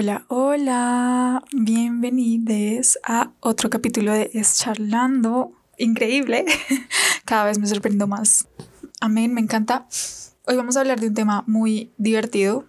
Hola, 0.00 0.24
hola, 0.28 1.42
bienvenidos 1.50 3.00
a 3.02 3.32
otro 3.40 3.68
capítulo 3.68 4.12
de 4.12 4.30
Es 4.32 4.56
Charlando. 4.56 5.50
Increíble, 5.76 6.44
cada 7.24 7.46
vez 7.46 7.58
me 7.58 7.66
sorprendo 7.66 8.06
más. 8.06 8.46
Amén, 9.00 9.34
me 9.34 9.40
encanta. 9.40 9.88
Hoy 10.46 10.54
vamos 10.54 10.76
a 10.76 10.82
hablar 10.82 11.00
de 11.00 11.08
un 11.08 11.14
tema 11.14 11.42
muy 11.48 11.90
divertido, 11.98 12.64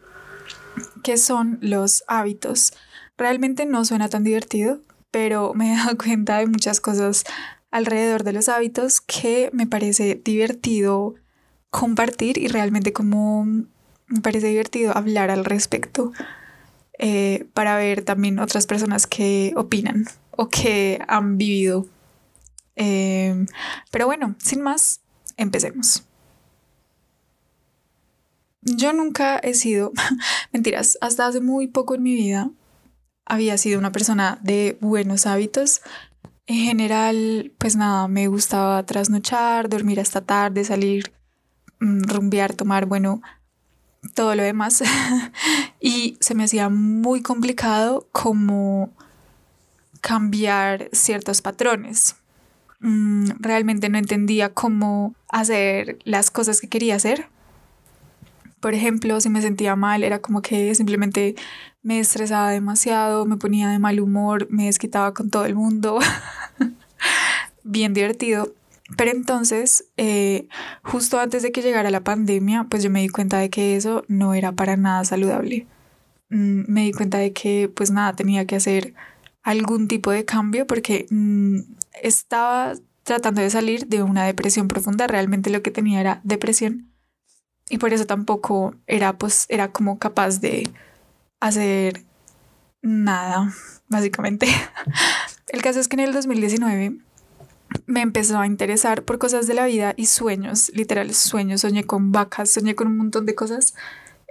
que 1.04 1.18
son 1.18 1.59
los 1.62 2.04
hábitos. 2.07 2.73
Realmente 3.16 3.68
no 3.68 3.86
suena 3.86 4.09
tan 4.09 4.23
divertido, 4.23 4.80
pero 5.11 5.54
me 5.54 5.71
he 5.71 5.77
dado 5.77 5.98
cuenta 6.04 6.39
de 6.39 6.48
muchas 6.48 6.82
cosas 6.82 7.25
alrededor 7.70 8.23
de 8.23 8.34
los 8.34 8.50
hábitos 8.50 9.02
que 9.02 9.52
me 9.54 9.68
parece 9.68 10.16
divertido 10.16 11.13
compartir 11.70 12.40
y 12.40 12.48
realmente 12.48 12.91
como 12.91 13.46
me 13.46 14.21
parece 14.23 14.48
divertido 14.48 14.98
hablar 14.98 15.30
al 15.30 15.46
respecto 15.46 16.12
eh, 16.99 17.48
para 17.53 17.76
ver 17.77 18.03
también 18.03 18.39
otras 18.39 18.67
personas 18.67 19.07
que 19.07 19.53
opinan 19.55 20.05
o 20.31 20.49
que 20.49 20.99
han 21.07 21.38
vivido. 21.38 21.88
Eh, 22.76 23.45
pero 23.91 24.05
bueno, 24.05 24.35
sin 24.38 24.62
más, 24.62 25.02
empecemos. 25.38 26.04
Yo 28.62 28.93
nunca 28.93 29.38
he 29.38 29.54
sido, 29.54 29.91
mentiras, 30.54 30.98
hasta 31.02 31.26
hace 31.26 31.41
muy 31.41 31.67
poco 31.67 31.95
en 31.95 32.04
mi 32.04 32.13
vida 32.13 32.52
había 33.26 33.57
sido 33.57 33.79
una 33.79 33.91
persona 33.91 34.40
de 34.41 34.77
buenos 34.81 35.26
hábitos. 35.26 35.81
En 36.48 36.57
general, 36.66 37.54
pues 37.59 37.76
nada, 37.76 38.07
me 38.07 38.27
gustaba 38.27 38.85
trasnochar, 38.85 39.70
dormir 39.70 39.99
hasta 39.99 40.21
tarde, 40.21 40.66
salir, 40.66 41.13
mm, 41.79 42.02
rumbear, 42.04 42.55
tomar, 42.55 42.87
bueno, 42.87 43.21
todo 44.14 44.36
lo 44.36 44.44
demás. 44.44 44.84
y 45.80 46.18
se 46.20 46.36
me 46.36 46.44
hacía 46.44 46.70
muy 46.70 47.22
complicado 47.22 48.08
como 48.12 48.92
cambiar 50.02 50.90
ciertos 50.92 51.42
patrones. 51.42 52.16
Mm, 52.80 53.32
realmente 53.40 53.90
no 53.90 53.98
entendía 53.98 54.54
cómo 54.54 55.14
hacer 55.27 56.00
las 56.04 56.32
cosas 56.32 56.62
que 56.62 56.70
quería 56.70 56.96
hacer. 56.96 57.27
Por 58.60 58.74
ejemplo, 58.74 59.20
si 59.22 59.30
me 59.30 59.42
sentía 59.42 59.76
mal, 59.76 60.04
era 60.04 60.20
como 60.20 60.42
que 60.42 60.74
simplemente 60.76 61.36
me 61.82 62.00
estresaba 62.00 62.52
demasiado, 62.52 63.26
me 63.26 63.38
ponía 63.38 63.70
de 63.70 63.80
mal 63.80 64.00
humor, 64.00 64.47
me 64.50 64.66
desquitaba 64.66 65.14
con 65.14 65.30
todo 65.30 65.46
el 65.46 65.56
mundo. 65.56 66.00
Bien 67.64 67.94
divertido. 67.94 68.53
Pero 68.97 69.12
entonces, 69.12 69.85
eh, 69.97 70.47
justo 70.84 71.19
antes 71.19 71.44
de 71.44 71.51
que 71.51 71.62
llegara 71.62 71.91
la 71.91 72.03
pandemia, 72.03 72.66
pues 72.69 72.84
yo 72.84 72.90
me 72.90 73.01
di 73.01 73.09
cuenta 73.09 73.38
de 73.38 73.50
que 73.50 73.75
eso 73.75 74.03
no 74.07 74.34
era 74.34 74.51
para 74.51 74.78
nada 74.78 75.06
saludable. 75.06 75.68
Mm, 76.29 76.63
me 76.68 76.81
di 76.85 76.91
cuenta 76.91 77.18
de 77.18 77.34
que 77.34 77.72
pues 77.73 77.91
nada, 77.91 78.16
tenía 78.16 78.46
que 78.46 78.56
hacer 78.56 78.94
algún 79.44 79.88
tipo 79.88 80.12
de 80.12 80.25
cambio 80.25 80.68
porque 80.68 81.06
mm, 81.09 81.59
estaba 82.03 82.73
tratando 83.03 83.41
de 83.41 83.50
salir 83.50 83.88
de 83.88 84.03
una 84.03 84.25
depresión 84.25 84.68
profunda. 84.68 85.07
Realmente 85.07 85.50
lo 85.50 85.62
que 85.62 85.72
tenía 85.72 86.00
era 86.01 86.22
depresión. 86.24 86.91
Y 87.69 87.78
por 87.78 87.94
eso 87.94 88.06
tampoco 88.06 88.75
era, 88.88 89.18
pues, 89.18 89.46
era 89.50 89.72
como 89.72 90.00
capaz 90.00 90.41
de 90.41 90.69
hacer 91.40 92.03
nada, 92.81 93.53
básicamente. 93.88 94.47
El 95.47 95.62
caso 95.62 95.79
es 95.79 95.88
que 95.88 95.96
en 95.96 96.01
el 96.01 96.13
2019 96.13 97.00
me 97.85 98.01
empezó 98.01 98.39
a 98.39 98.47
interesar 98.47 99.03
por 99.03 99.17
cosas 99.17 99.47
de 99.47 99.53
la 99.53 99.66
vida 99.66 99.94
y 99.97 100.06
sueños, 100.07 100.72
literal 100.73 101.13
sueños, 101.13 101.62
soñé 101.62 101.84
con 101.84 102.12
vacas, 102.12 102.50
soñé 102.50 102.75
con 102.75 102.88
un 102.88 102.97
montón 102.97 103.25
de 103.25 103.35
cosas 103.35 103.75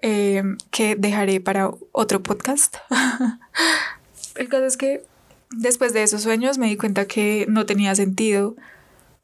eh, 0.03 0.43
que 0.71 0.97
dejaré 0.97 1.41
para 1.41 1.71
otro 1.93 2.23
podcast. 2.23 2.77
El 4.37 4.49
caso 4.49 4.65
es 4.65 4.77
que 4.77 5.05
después 5.51 5.93
de 5.93 6.03
esos 6.03 6.23
sueños 6.23 6.59
me 6.59 6.69
di 6.69 6.77
cuenta 6.77 7.07
que 7.07 7.47
no 7.49 7.67
tenía 7.67 7.95
sentido 7.95 8.57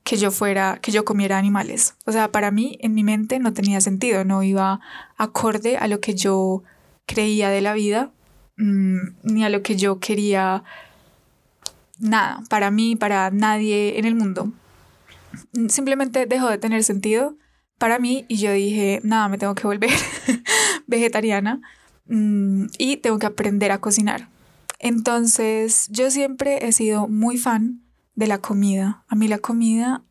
que 0.04 0.16
yo 0.16 0.30
fuera, 0.30 0.78
que 0.82 0.92
yo 0.92 1.04
comiera 1.04 1.38
animales. 1.38 1.94
O 2.04 2.12
sea, 2.12 2.30
para 2.30 2.50
mí 2.50 2.78
en 2.80 2.94
mi 2.94 3.03
mente 3.04 3.38
no 3.38 3.53
tenía 3.53 3.80
sentido, 3.80 4.24
no 4.24 4.42
iba 4.42 4.80
acorde 5.16 5.76
a 5.78 5.88
lo 5.88 6.00
que 6.00 6.14
yo 6.14 6.62
creía 7.06 7.48
de 7.48 7.62
la 7.62 7.72
vida, 7.72 8.12
mm, 8.56 8.98
ni 9.22 9.44
a 9.44 9.48
lo 9.48 9.62
que 9.62 9.76
yo 9.76 9.98
quería 10.00 10.62
nada, 11.99 12.43
para 12.49 12.71
mí, 12.71 12.97
para 12.97 13.31
nadie 13.31 13.99
en 13.99 14.05
el 14.05 14.15
mundo. 14.15 14.53
Simplemente 15.69 16.27
dejó 16.27 16.49
de 16.49 16.59
tener 16.59 16.84
sentido 16.84 17.37
para 17.78 17.99
mí 17.99 18.25
y 18.28 18.37
yo 18.37 18.53
dije, 18.53 19.00
nada, 19.03 19.28
me 19.28 19.38
tengo 19.38 19.55
que 19.55 19.66
volver 19.66 19.91
vegetariana 20.87 21.60
mm, 22.06 22.66
y 22.78 22.97
tengo 22.99 23.19
que 23.19 23.27
aprender 23.27 23.72
a 23.72 23.78
cocinar. 23.78 24.28
Entonces, 24.78 25.88
yo 25.91 26.10
siempre 26.10 26.66
he 26.66 26.72
sido 26.72 27.09
muy 27.09 27.38
fan 27.38 27.83
de 28.15 28.27
la 28.27 28.38
comida. 28.38 29.04
A 29.09 29.16
mí 29.16 29.28
la 29.28 29.38
comida 29.38 30.04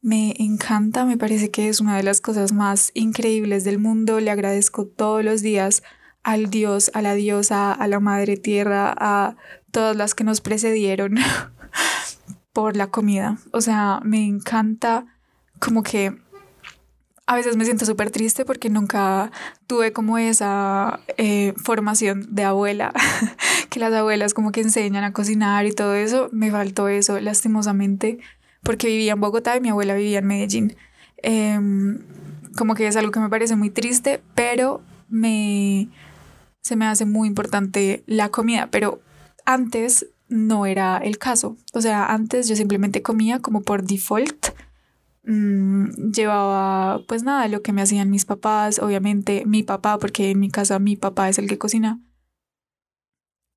me 0.00 0.34
encanta, 0.38 1.04
me 1.04 1.16
parece 1.16 1.50
que 1.50 1.68
es 1.68 1.80
una 1.80 1.96
de 1.96 2.02
las 2.02 2.20
cosas 2.20 2.52
más 2.52 2.90
increíbles 2.94 3.64
del 3.64 3.78
mundo. 3.78 4.20
Le 4.20 4.30
agradezco 4.30 4.86
todos 4.86 5.24
los 5.24 5.42
días 5.42 5.82
al 6.22 6.50
Dios, 6.50 6.90
a 6.94 7.02
la 7.02 7.14
diosa, 7.14 7.72
a 7.72 7.88
la 7.88 8.00
Madre 8.00 8.36
Tierra, 8.36 8.94
a 8.96 9.36
todas 9.74 9.96
las 9.96 10.14
que 10.14 10.22
nos 10.22 10.40
precedieron 10.40 11.16
por 12.52 12.76
la 12.76 12.86
comida. 12.86 13.38
O 13.50 13.60
sea, 13.60 14.00
me 14.04 14.24
encanta 14.24 15.04
como 15.58 15.82
que 15.82 16.16
a 17.26 17.34
veces 17.34 17.56
me 17.56 17.64
siento 17.64 17.84
súper 17.84 18.12
triste 18.12 18.44
porque 18.44 18.70
nunca 18.70 19.32
tuve 19.66 19.92
como 19.92 20.16
esa 20.16 21.00
eh, 21.16 21.54
formación 21.56 22.34
de 22.36 22.44
abuela, 22.44 22.92
que 23.68 23.80
las 23.80 23.92
abuelas 23.92 24.32
como 24.32 24.52
que 24.52 24.60
enseñan 24.60 25.02
a 25.02 25.12
cocinar 25.12 25.66
y 25.66 25.72
todo 25.72 25.94
eso. 25.94 26.28
Me 26.30 26.52
faltó 26.52 26.86
eso, 26.86 27.18
lastimosamente, 27.18 28.18
porque 28.62 28.86
vivía 28.86 29.14
en 29.14 29.20
Bogotá 29.20 29.56
y 29.56 29.60
mi 29.60 29.70
abuela 29.70 29.94
vivía 29.94 30.20
en 30.20 30.26
Medellín. 30.26 30.76
Em, 31.16 31.98
como 32.56 32.76
que 32.76 32.86
es 32.86 32.94
algo 32.94 33.10
que 33.10 33.18
me 33.18 33.28
parece 33.28 33.56
muy 33.56 33.70
triste, 33.70 34.22
pero 34.36 34.82
me, 35.08 35.88
se 36.62 36.76
me 36.76 36.86
hace 36.86 37.06
muy 37.06 37.26
importante 37.26 38.04
la 38.06 38.28
comida, 38.28 38.68
pero 38.70 39.00
antes 39.44 40.06
no 40.28 40.66
era 40.66 40.98
el 40.98 41.18
caso. 41.18 41.56
O 41.72 41.80
sea, 41.80 42.06
antes 42.06 42.48
yo 42.48 42.56
simplemente 42.56 43.02
comía 43.02 43.40
como 43.40 43.62
por 43.62 43.84
default. 43.84 44.48
Mm, 45.24 46.12
llevaba 46.12 47.02
pues 47.06 47.22
nada, 47.22 47.48
lo 47.48 47.62
que 47.62 47.72
me 47.72 47.82
hacían 47.82 48.10
mis 48.10 48.24
papás, 48.24 48.78
obviamente 48.78 49.44
mi 49.46 49.62
papá, 49.62 49.98
porque 49.98 50.30
en 50.30 50.40
mi 50.40 50.50
casa 50.50 50.78
mi 50.78 50.96
papá 50.96 51.28
es 51.28 51.38
el 51.38 51.48
que 51.48 51.58
cocina. 51.58 52.00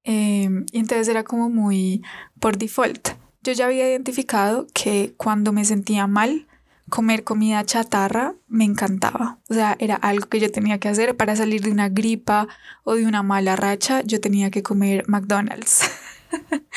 Em, 0.03 0.65
y 0.71 0.79
entonces 0.79 1.07
era 1.09 1.23
como 1.23 1.49
muy 1.49 2.01
por 2.39 2.57
default. 2.57 3.09
Yo 3.43 3.53
ya 3.53 3.65
había 3.65 3.89
identificado 3.89 4.67
que 4.73 5.13
cuando 5.17 5.51
me 5.51 5.65
sentía 5.65 6.07
mal, 6.07 6.47
comer 6.89 7.23
comida 7.23 7.65
chatarra 7.65 8.35
me 8.47 8.63
encantaba. 8.63 9.39
O 9.49 9.53
sea, 9.53 9.75
era 9.79 9.95
algo 9.95 10.27
que 10.27 10.39
yo 10.39 10.51
tenía 10.51 10.79
que 10.79 10.89
hacer 10.89 11.15
para 11.15 11.35
salir 11.35 11.61
de 11.61 11.71
una 11.71 11.89
gripa 11.89 12.47
o 12.83 12.95
de 12.95 13.05
una 13.05 13.23
mala 13.23 13.55
racha. 13.55 14.01
Yo 14.03 14.21
tenía 14.21 14.51
que 14.51 14.63
comer 14.63 15.07
McDonald's. 15.07 15.89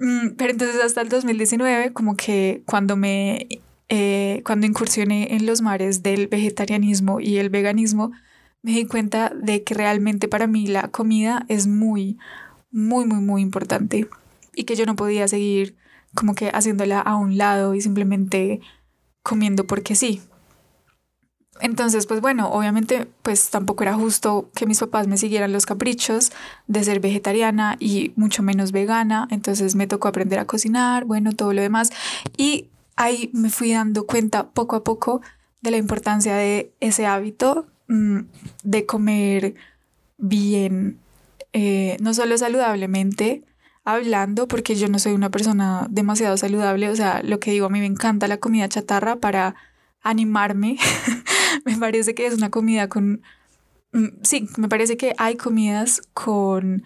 Mm, 0.00 0.36
pero 0.36 0.52
entonces 0.52 0.80
hasta 0.80 1.00
el 1.00 1.08
2019, 1.08 1.92
como 1.92 2.16
que 2.16 2.62
cuando 2.66 2.96
me, 2.96 3.48
eh, 3.88 4.42
cuando 4.44 4.64
incursioné 4.64 5.34
en 5.34 5.44
los 5.44 5.60
mares 5.60 6.04
del 6.04 6.28
vegetarianismo 6.28 7.18
y 7.18 7.38
el 7.38 7.50
veganismo, 7.50 8.12
me 8.62 8.72
di 8.72 8.86
cuenta 8.86 9.32
de 9.34 9.64
que 9.64 9.74
realmente 9.74 10.28
para 10.28 10.46
mí 10.46 10.68
la 10.68 10.86
comida 10.88 11.44
es 11.48 11.66
muy, 11.66 12.16
muy, 12.70 13.06
muy, 13.06 13.20
muy 13.20 13.42
importante 13.42 14.08
y 14.54 14.64
que 14.64 14.76
yo 14.76 14.86
no 14.86 14.94
podía 14.94 15.26
seguir 15.26 15.76
como 16.14 16.34
que 16.34 16.50
haciéndola 16.50 17.00
a 17.00 17.16
un 17.16 17.36
lado 17.36 17.74
y 17.74 17.80
simplemente 17.80 18.60
comiendo 19.22 19.66
porque 19.66 19.94
sí. 19.94 20.22
Entonces, 21.60 22.06
pues 22.06 22.20
bueno, 22.20 22.50
obviamente 22.50 23.08
pues 23.22 23.50
tampoco 23.50 23.82
era 23.82 23.94
justo 23.94 24.50
que 24.54 24.66
mis 24.66 24.78
papás 24.78 25.08
me 25.08 25.18
siguieran 25.18 25.52
los 25.52 25.66
caprichos 25.66 26.30
de 26.66 26.84
ser 26.84 27.00
vegetariana 27.00 27.76
y 27.80 28.12
mucho 28.16 28.42
menos 28.42 28.72
vegana, 28.72 29.26
entonces 29.30 29.74
me 29.74 29.86
tocó 29.86 30.08
aprender 30.08 30.38
a 30.38 30.44
cocinar, 30.46 31.04
bueno, 31.04 31.32
todo 31.32 31.52
lo 31.52 31.60
demás 31.60 31.90
y 32.36 32.68
ahí 32.96 33.30
me 33.32 33.50
fui 33.50 33.72
dando 33.72 34.06
cuenta 34.06 34.50
poco 34.50 34.76
a 34.76 34.84
poco 34.84 35.20
de 35.60 35.70
la 35.72 35.76
importancia 35.78 36.34
de 36.36 36.72
ese 36.80 37.06
hábito 37.06 37.66
mm, 37.88 38.20
de 38.62 38.86
comer 38.86 39.54
bien, 40.16 40.98
eh, 41.52 41.96
no 42.00 42.14
solo 42.14 42.38
saludablemente, 42.38 43.42
hablando, 43.94 44.48
porque 44.48 44.74
yo 44.74 44.88
no 44.88 44.98
soy 44.98 45.14
una 45.14 45.30
persona 45.30 45.86
demasiado 45.88 46.36
saludable, 46.36 46.90
o 46.90 46.96
sea, 46.96 47.22
lo 47.22 47.40
que 47.40 47.52
digo, 47.52 47.66
a 47.66 47.70
mí 47.70 47.80
me 47.80 47.86
encanta 47.86 48.28
la 48.28 48.36
comida 48.36 48.68
chatarra 48.68 49.16
para 49.16 49.54
animarme, 50.02 50.76
me 51.64 51.76
parece 51.78 52.14
que 52.14 52.26
es 52.26 52.34
una 52.34 52.50
comida 52.50 52.90
con, 52.90 53.22
mm, 53.92 54.08
sí, 54.22 54.46
me 54.58 54.68
parece 54.68 54.98
que 54.98 55.14
hay 55.16 55.36
comidas 55.36 56.02
con 56.12 56.82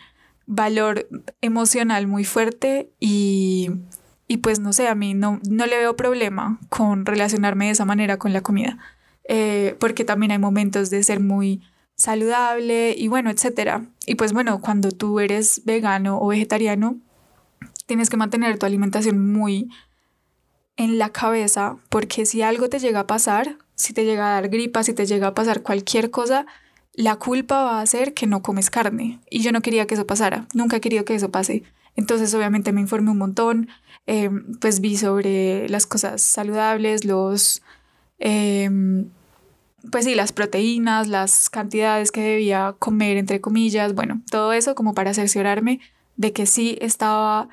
valor 0.46 1.08
emocional 1.40 2.06
muy 2.06 2.24
fuerte 2.24 2.92
y, 3.00 3.70
y 4.28 4.36
pues 4.36 4.60
no 4.60 4.72
sé, 4.72 4.86
a 4.86 4.94
mí 4.94 5.14
no, 5.14 5.40
no 5.48 5.66
le 5.66 5.78
veo 5.78 5.96
problema 5.96 6.60
con 6.68 7.04
relacionarme 7.04 7.66
de 7.66 7.72
esa 7.72 7.84
manera 7.84 8.16
con 8.16 8.32
la 8.32 8.42
comida, 8.42 8.78
eh, 9.28 9.74
porque 9.80 10.04
también 10.04 10.30
hay 10.30 10.38
momentos 10.38 10.88
de 10.90 11.02
ser 11.02 11.18
muy 11.18 11.62
saludable 12.02 12.94
y 12.96 13.08
bueno, 13.08 13.30
etcétera. 13.30 13.86
Y 14.06 14.16
pues 14.16 14.32
bueno, 14.32 14.60
cuando 14.60 14.90
tú 14.90 15.20
eres 15.20 15.62
vegano 15.64 16.18
o 16.20 16.28
vegetariano, 16.28 16.98
tienes 17.86 18.10
que 18.10 18.16
mantener 18.16 18.58
tu 18.58 18.66
alimentación 18.66 19.32
muy 19.32 19.70
en 20.76 20.98
la 20.98 21.10
cabeza 21.10 21.76
porque 21.88 22.26
si 22.26 22.42
algo 22.42 22.68
te 22.68 22.78
llega 22.78 23.00
a 23.00 23.06
pasar, 23.06 23.58
si 23.74 23.92
te 23.92 24.04
llega 24.04 24.26
a 24.26 24.40
dar 24.40 24.48
gripa, 24.48 24.82
si 24.82 24.92
te 24.92 25.06
llega 25.06 25.28
a 25.28 25.34
pasar 25.34 25.62
cualquier 25.62 26.10
cosa, 26.10 26.46
la 26.94 27.16
culpa 27.16 27.62
va 27.62 27.80
a 27.80 27.86
ser 27.86 28.14
que 28.14 28.26
no 28.26 28.42
comes 28.42 28.70
carne. 28.70 29.20
Y 29.30 29.42
yo 29.42 29.52
no 29.52 29.60
quería 29.60 29.86
que 29.86 29.94
eso 29.94 30.06
pasara, 30.06 30.46
nunca 30.54 30.76
he 30.76 30.80
querido 30.80 31.04
que 31.04 31.14
eso 31.14 31.30
pase. 31.30 31.62
Entonces 31.94 32.34
obviamente 32.34 32.72
me 32.72 32.80
informé 32.80 33.10
un 33.10 33.18
montón, 33.18 33.68
eh, 34.06 34.30
pues 34.60 34.80
vi 34.80 34.96
sobre 34.96 35.68
las 35.68 35.86
cosas 35.86 36.22
saludables, 36.22 37.04
los, 37.04 37.62
em, 38.18 39.10
pues 39.90 40.04
sí, 40.04 40.14
las 40.14 40.32
proteínas, 40.32 41.08
las 41.08 41.50
cantidades 41.50 42.12
que 42.12 42.20
debía 42.20 42.74
comer, 42.78 43.16
entre 43.16 43.40
comillas, 43.40 43.94
bueno, 43.94 44.22
todo 44.30 44.52
eso 44.52 44.74
como 44.74 44.94
para 44.94 45.14
cerciorarme 45.14 45.80
de 46.16 46.32
que 46.32 46.46
sí 46.46 46.78
estaba 46.80 47.48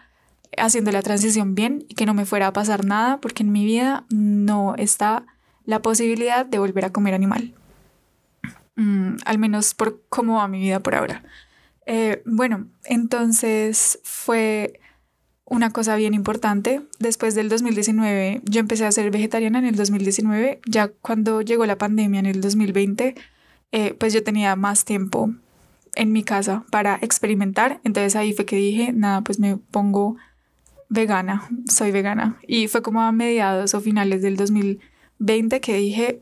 haciendo 0.57 0.91
la 0.91 1.01
transición 1.01 1.55
bien 1.55 1.85
y 1.87 1.95
que 1.95 2.05
no 2.05 2.13
me 2.13 2.25
fuera 2.25 2.47
a 2.47 2.53
pasar 2.53 2.85
nada, 2.85 3.19
porque 3.19 3.43
en 3.43 3.51
mi 3.51 3.65
vida 3.65 4.05
no 4.09 4.75
está 4.75 5.25
la 5.65 5.81
posibilidad 5.81 6.45
de 6.45 6.59
volver 6.59 6.85
a 6.85 6.91
comer 6.91 7.13
animal. 7.13 7.53
Mm, 8.75 9.17
al 9.25 9.37
menos 9.37 9.73
por 9.73 10.01
cómo 10.09 10.37
va 10.37 10.47
mi 10.47 10.59
vida 10.59 10.79
por 10.79 10.95
ahora. 10.95 11.23
Eh, 11.85 12.21
bueno, 12.25 12.67
entonces 12.85 13.99
fue 14.03 14.78
una 15.49 15.71
cosa 15.71 15.95
bien 15.95 16.13
importante. 16.13 16.81
Después 16.99 17.35
del 17.35 17.49
2019, 17.49 18.41
yo 18.45 18.59
empecé 18.59 18.85
a 18.85 18.91
ser 18.91 19.11
vegetariana 19.11 19.59
en 19.59 19.65
el 19.65 19.75
2019. 19.75 20.61
Ya 20.65 20.87
cuando 20.87 21.41
llegó 21.41 21.65
la 21.65 21.77
pandemia 21.77 22.19
en 22.19 22.25
el 22.25 22.41
2020, 22.41 23.15
eh, 23.71 23.93
pues 23.99 24.13
yo 24.13 24.23
tenía 24.23 24.55
más 24.55 24.85
tiempo 24.85 25.31
en 25.95 26.11
mi 26.11 26.23
casa 26.23 26.63
para 26.71 26.97
experimentar. 27.01 27.81
Entonces 27.83 28.15
ahí 28.15 28.33
fue 28.33 28.45
que 28.45 28.55
dije, 28.55 28.93
nada, 28.93 29.21
pues 29.21 29.39
me 29.39 29.57
pongo 29.57 30.17
vegana, 30.89 31.47
soy 31.69 31.91
vegana. 31.91 32.37
Y 32.47 32.67
fue 32.67 32.81
como 32.81 33.01
a 33.01 33.11
mediados 33.11 33.73
o 33.73 33.81
finales 33.81 34.21
del 34.21 34.37
2020 34.37 35.61
que 35.61 35.75
dije, 35.75 36.21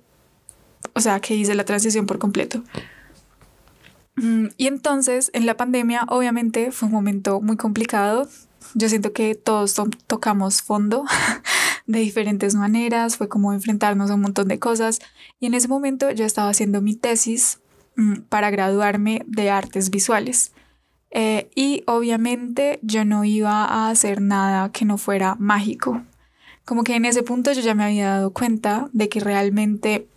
o 0.94 1.00
sea, 1.00 1.20
que 1.20 1.36
hice 1.36 1.56
la 1.56 1.66
transición 1.66 2.06
por 2.06 2.18
completo. 2.18 2.64
Mm, 4.16 4.48
y 4.58 4.68
entonces, 4.68 5.30
en 5.34 5.46
la 5.46 5.56
pandemia, 5.56 6.06
obviamente 6.10 6.72
fue 6.72 6.88
un 6.88 6.94
momento 6.94 7.40
muy 7.40 7.56
complicado. 7.56 8.28
Yo 8.74 8.90
siento 8.90 9.14
que 9.14 9.36
todos 9.36 9.76
tocamos 10.08 10.62
fondo 10.62 11.06
de 11.88 12.00
diferentes 12.00 12.56
maneras, 12.56 13.18
fue 13.18 13.30
como 13.30 13.54
enfrentarnos 13.54 14.12
a 14.12 14.16
un 14.16 14.22
montón 14.22 14.48
de 14.48 14.60
cosas. 14.60 15.00
Y 15.40 15.48
en 15.48 15.54
ese 15.54 15.68
momento 15.68 16.12
yo 16.12 16.26
estaba 16.26 16.50
haciendo 16.50 16.82
mi 16.82 16.96
tesis 16.96 17.60
mm, 17.96 18.22
para 18.30 18.50
graduarme 18.50 19.24
de 19.26 19.50
artes 19.50 19.90
visuales. 19.90 20.52
Eh, 21.12 21.50
y 21.56 21.84
obviamente 21.88 22.80
yo 22.82 23.06
no 23.06 23.24
iba 23.24 23.64
a 23.64 23.90
hacer 23.90 24.22
nada 24.22 24.72
que 24.72 24.86
no 24.86 24.98
fuera 24.98 25.36
mágico. 25.40 26.04
Como 26.66 26.84
que 26.84 26.96
en 26.96 27.06
ese 27.06 27.24
punto 27.24 27.54
yo 27.54 27.62
ya 27.62 27.76
me 27.76 27.86
había 27.86 28.10
dado 28.10 28.32
cuenta 28.32 28.90
de 28.92 29.08
que 29.08 29.22
realmente 29.22 30.08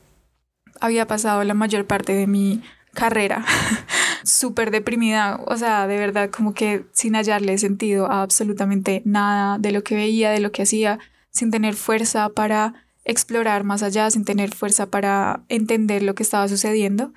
había 0.81 1.06
pasado 1.06 1.44
la 1.44 1.55
mayor 1.55 1.87
parte 1.87 2.12
de 2.12 2.26
mi 2.26 2.62
carrera 2.93 3.44
súper 4.31 4.71
deprimida, 4.71 5.41
o 5.47 5.56
sea, 5.56 5.87
de 5.87 5.99
verdad 5.99 6.31
como 6.31 6.55
que 6.55 6.85
sin 6.93 7.15
hallarle 7.15 7.59
sentido 7.59 8.11
a 8.11 8.23
absolutamente 8.23 9.03
nada 9.05 9.59
de 9.59 9.73
lo 9.73 9.82
que 9.82 9.94
veía, 9.94 10.31
de 10.31 10.41
lo 10.41 10.53
que 10.53 10.62
hacía, 10.62 10.99
sin 11.31 11.50
tener 11.50 11.75
fuerza 11.75 12.29
para 12.31 12.75
explorar 13.05 13.65
más 13.65 13.82
allá, 13.82 14.11
sin 14.11 14.25
tener 14.25 14.55
fuerza 14.55 14.87
para 14.87 15.43
entender 15.49 16.03
lo 16.03 16.15
que 16.15 16.23
estaba 16.23 16.49
sucediendo. 16.49 17.12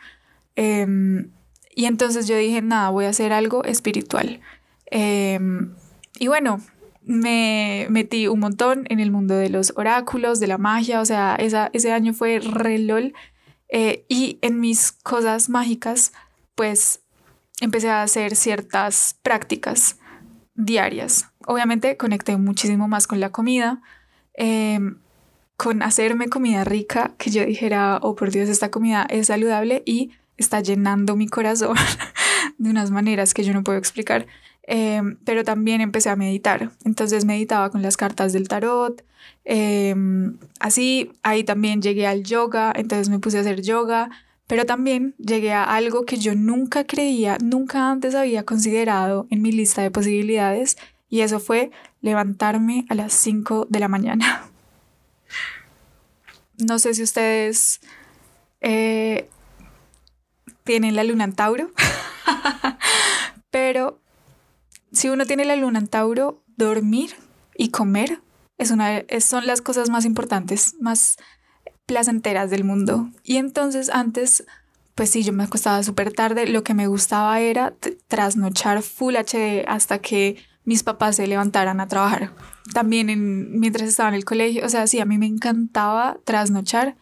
Em, 0.56 1.32
y 1.76 1.86
entonces 1.86 2.28
yo 2.28 2.38
dije, 2.38 2.62
nada, 2.62 2.90
voy 2.90 3.06
a 3.06 3.10
hacer 3.10 3.34
algo 3.34 3.64
espiritual. 3.64 4.42
Em, 4.88 5.74
y 6.20 6.28
bueno, 6.28 6.62
me 7.02 7.88
metí 7.90 8.28
un 8.28 8.40
montón 8.40 8.86
en 8.90 9.00
el 9.00 9.12
mundo 9.12 9.36
de 9.36 9.50
los 9.50 9.74
oráculos, 9.76 10.40
de 10.40 10.48
la 10.48 10.58
magia, 10.58 11.02
o 11.02 11.06
sea, 11.06 11.36
esa, 11.36 11.70
ese 11.74 11.92
año 11.92 12.14
fue 12.14 12.40
re 12.40 12.80
lol. 12.80 13.14
Eh, 13.70 14.06
y 14.08 14.40
en 14.42 14.60
mis 14.60 14.92
cosas 14.92 15.50
mágicas, 15.50 16.14
pues 16.56 17.03
empecé 17.64 17.90
a 17.90 18.04
hacer 18.04 18.36
ciertas 18.36 19.16
prácticas 19.22 19.98
diarias. 20.56 21.30
Obviamente 21.46 21.98
conecté 21.98 22.38
muchísimo 22.38 22.88
más 22.88 23.08
con 23.08 23.20
la 23.20 23.32
comida, 23.32 23.82
em, 24.34 24.98
con 25.58 25.82
hacerme 25.82 26.30
comida 26.30 26.64
rica, 26.64 27.14
que 27.18 27.32
yo 27.32 27.46
dijera, 27.46 28.00
oh 28.02 28.16
por 28.16 28.32
Dios, 28.32 28.50
esta 28.50 28.72
comida 28.72 29.06
es 29.10 29.28
saludable 29.28 29.84
y 29.86 30.12
está 30.38 30.62
llenando 30.62 31.16
mi 31.16 31.28
corazón 31.28 31.76
de 32.58 32.70
unas 32.70 32.92
maneras 32.92 33.34
que 33.34 33.44
yo 33.44 33.54
no 33.54 33.64
puedo 33.64 33.78
explicar. 33.78 34.28
Em, 34.66 35.18
pero 35.26 35.44
también 35.44 35.82
empecé 35.82 36.10
a 36.10 36.16
meditar. 36.16 36.72
Entonces 36.86 37.26
meditaba 37.26 37.70
con 37.70 37.82
las 37.82 37.98
cartas 37.98 38.34
del 38.34 38.48
tarot. 38.48 39.04
Em, 39.44 40.38
así, 40.60 41.12
ahí 41.22 41.44
también 41.44 41.82
llegué 41.82 42.08
al 42.08 42.24
yoga, 42.24 42.74
entonces 42.76 43.10
me 43.10 43.20
puse 43.20 43.38
a 43.38 43.42
hacer 43.42 43.62
yoga. 43.62 44.10
Pero 44.48 44.66
también 44.66 45.16
llegué 45.18 45.54
a 45.54 45.64
algo 45.64 46.06
que 46.06 46.18
yo 46.18 46.36
nunca 46.36 46.86
creía, 46.86 47.38
nunca 47.42 47.90
antes 47.90 48.14
había 48.16 48.44
considerado 48.44 49.28
en 49.30 49.42
mi 49.42 49.52
lista 49.52 49.82
de 49.82 49.92
posibilidades. 49.92 50.78
Y 51.10 51.22
eso 51.22 51.40
fue 51.40 51.72
levantarme 52.02 52.86
a 52.90 52.96
las 52.96 53.14
5 53.14 53.68
de 53.70 53.80
la 53.80 53.88
mañana. 53.88 54.44
No 56.56 56.78
sé 56.78 56.94
si 56.94 57.02
ustedes 57.02 57.82
eh, 58.62 59.28
tienen 60.64 60.96
la 60.96 61.04
luna 61.04 61.24
en 61.24 61.34
Tauro, 61.34 61.72
pero 63.50 64.00
si 64.92 65.10
uno 65.10 65.26
tiene 65.26 65.46
la 65.46 65.56
luna 65.56 65.80
en 65.80 65.88
Tauro, 65.88 66.44
dormir 66.56 67.16
y 67.58 67.70
comer 67.70 68.22
es 68.58 68.72
una, 68.72 69.04
son 69.20 69.48
las 69.48 69.62
cosas 69.62 69.90
más 69.90 70.06
importantes, 70.06 70.76
más 70.80 71.18
placenteras 71.86 72.50
del 72.50 72.64
mundo. 72.64 73.10
Y 73.24 73.38
entonces 73.38 73.90
antes, 73.90 74.46
pues 74.96 75.10
sí, 75.10 75.24
yo 75.24 75.34
me 75.34 75.44
acostaba 75.44 75.84
súper 75.84 76.14
tarde. 76.14 76.48
Lo 76.48 76.64
que 76.64 76.74
me 76.74 76.88
gustaba 76.88 77.40
era 77.40 77.74
trasnochar 78.08 78.82
full 78.82 79.16
HD 79.16 79.66
hasta 79.68 80.00
que 80.00 80.38
mis 80.66 80.84
papás 80.84 81.18
se 81.18 81.28
levantaran 81.28 81.80
a 81.80 81.88
trabajar. 81.88 82.32
También 82.74 83.10
en, 83.10 83.60
mientras 83.60 83.88
estaba 83.88 84.10
en 84.10 84.16
el 84.16 84.26
colegio, 84.26 84.66
o 84.66 84.70
sea, 84.70 84.88
sí, 84.88 85.00
a 85.00 85.06
mí 85.06 85.18
me 85.18 85.28
encantaba 85.28 86.18
trasnochar 86.24 86.96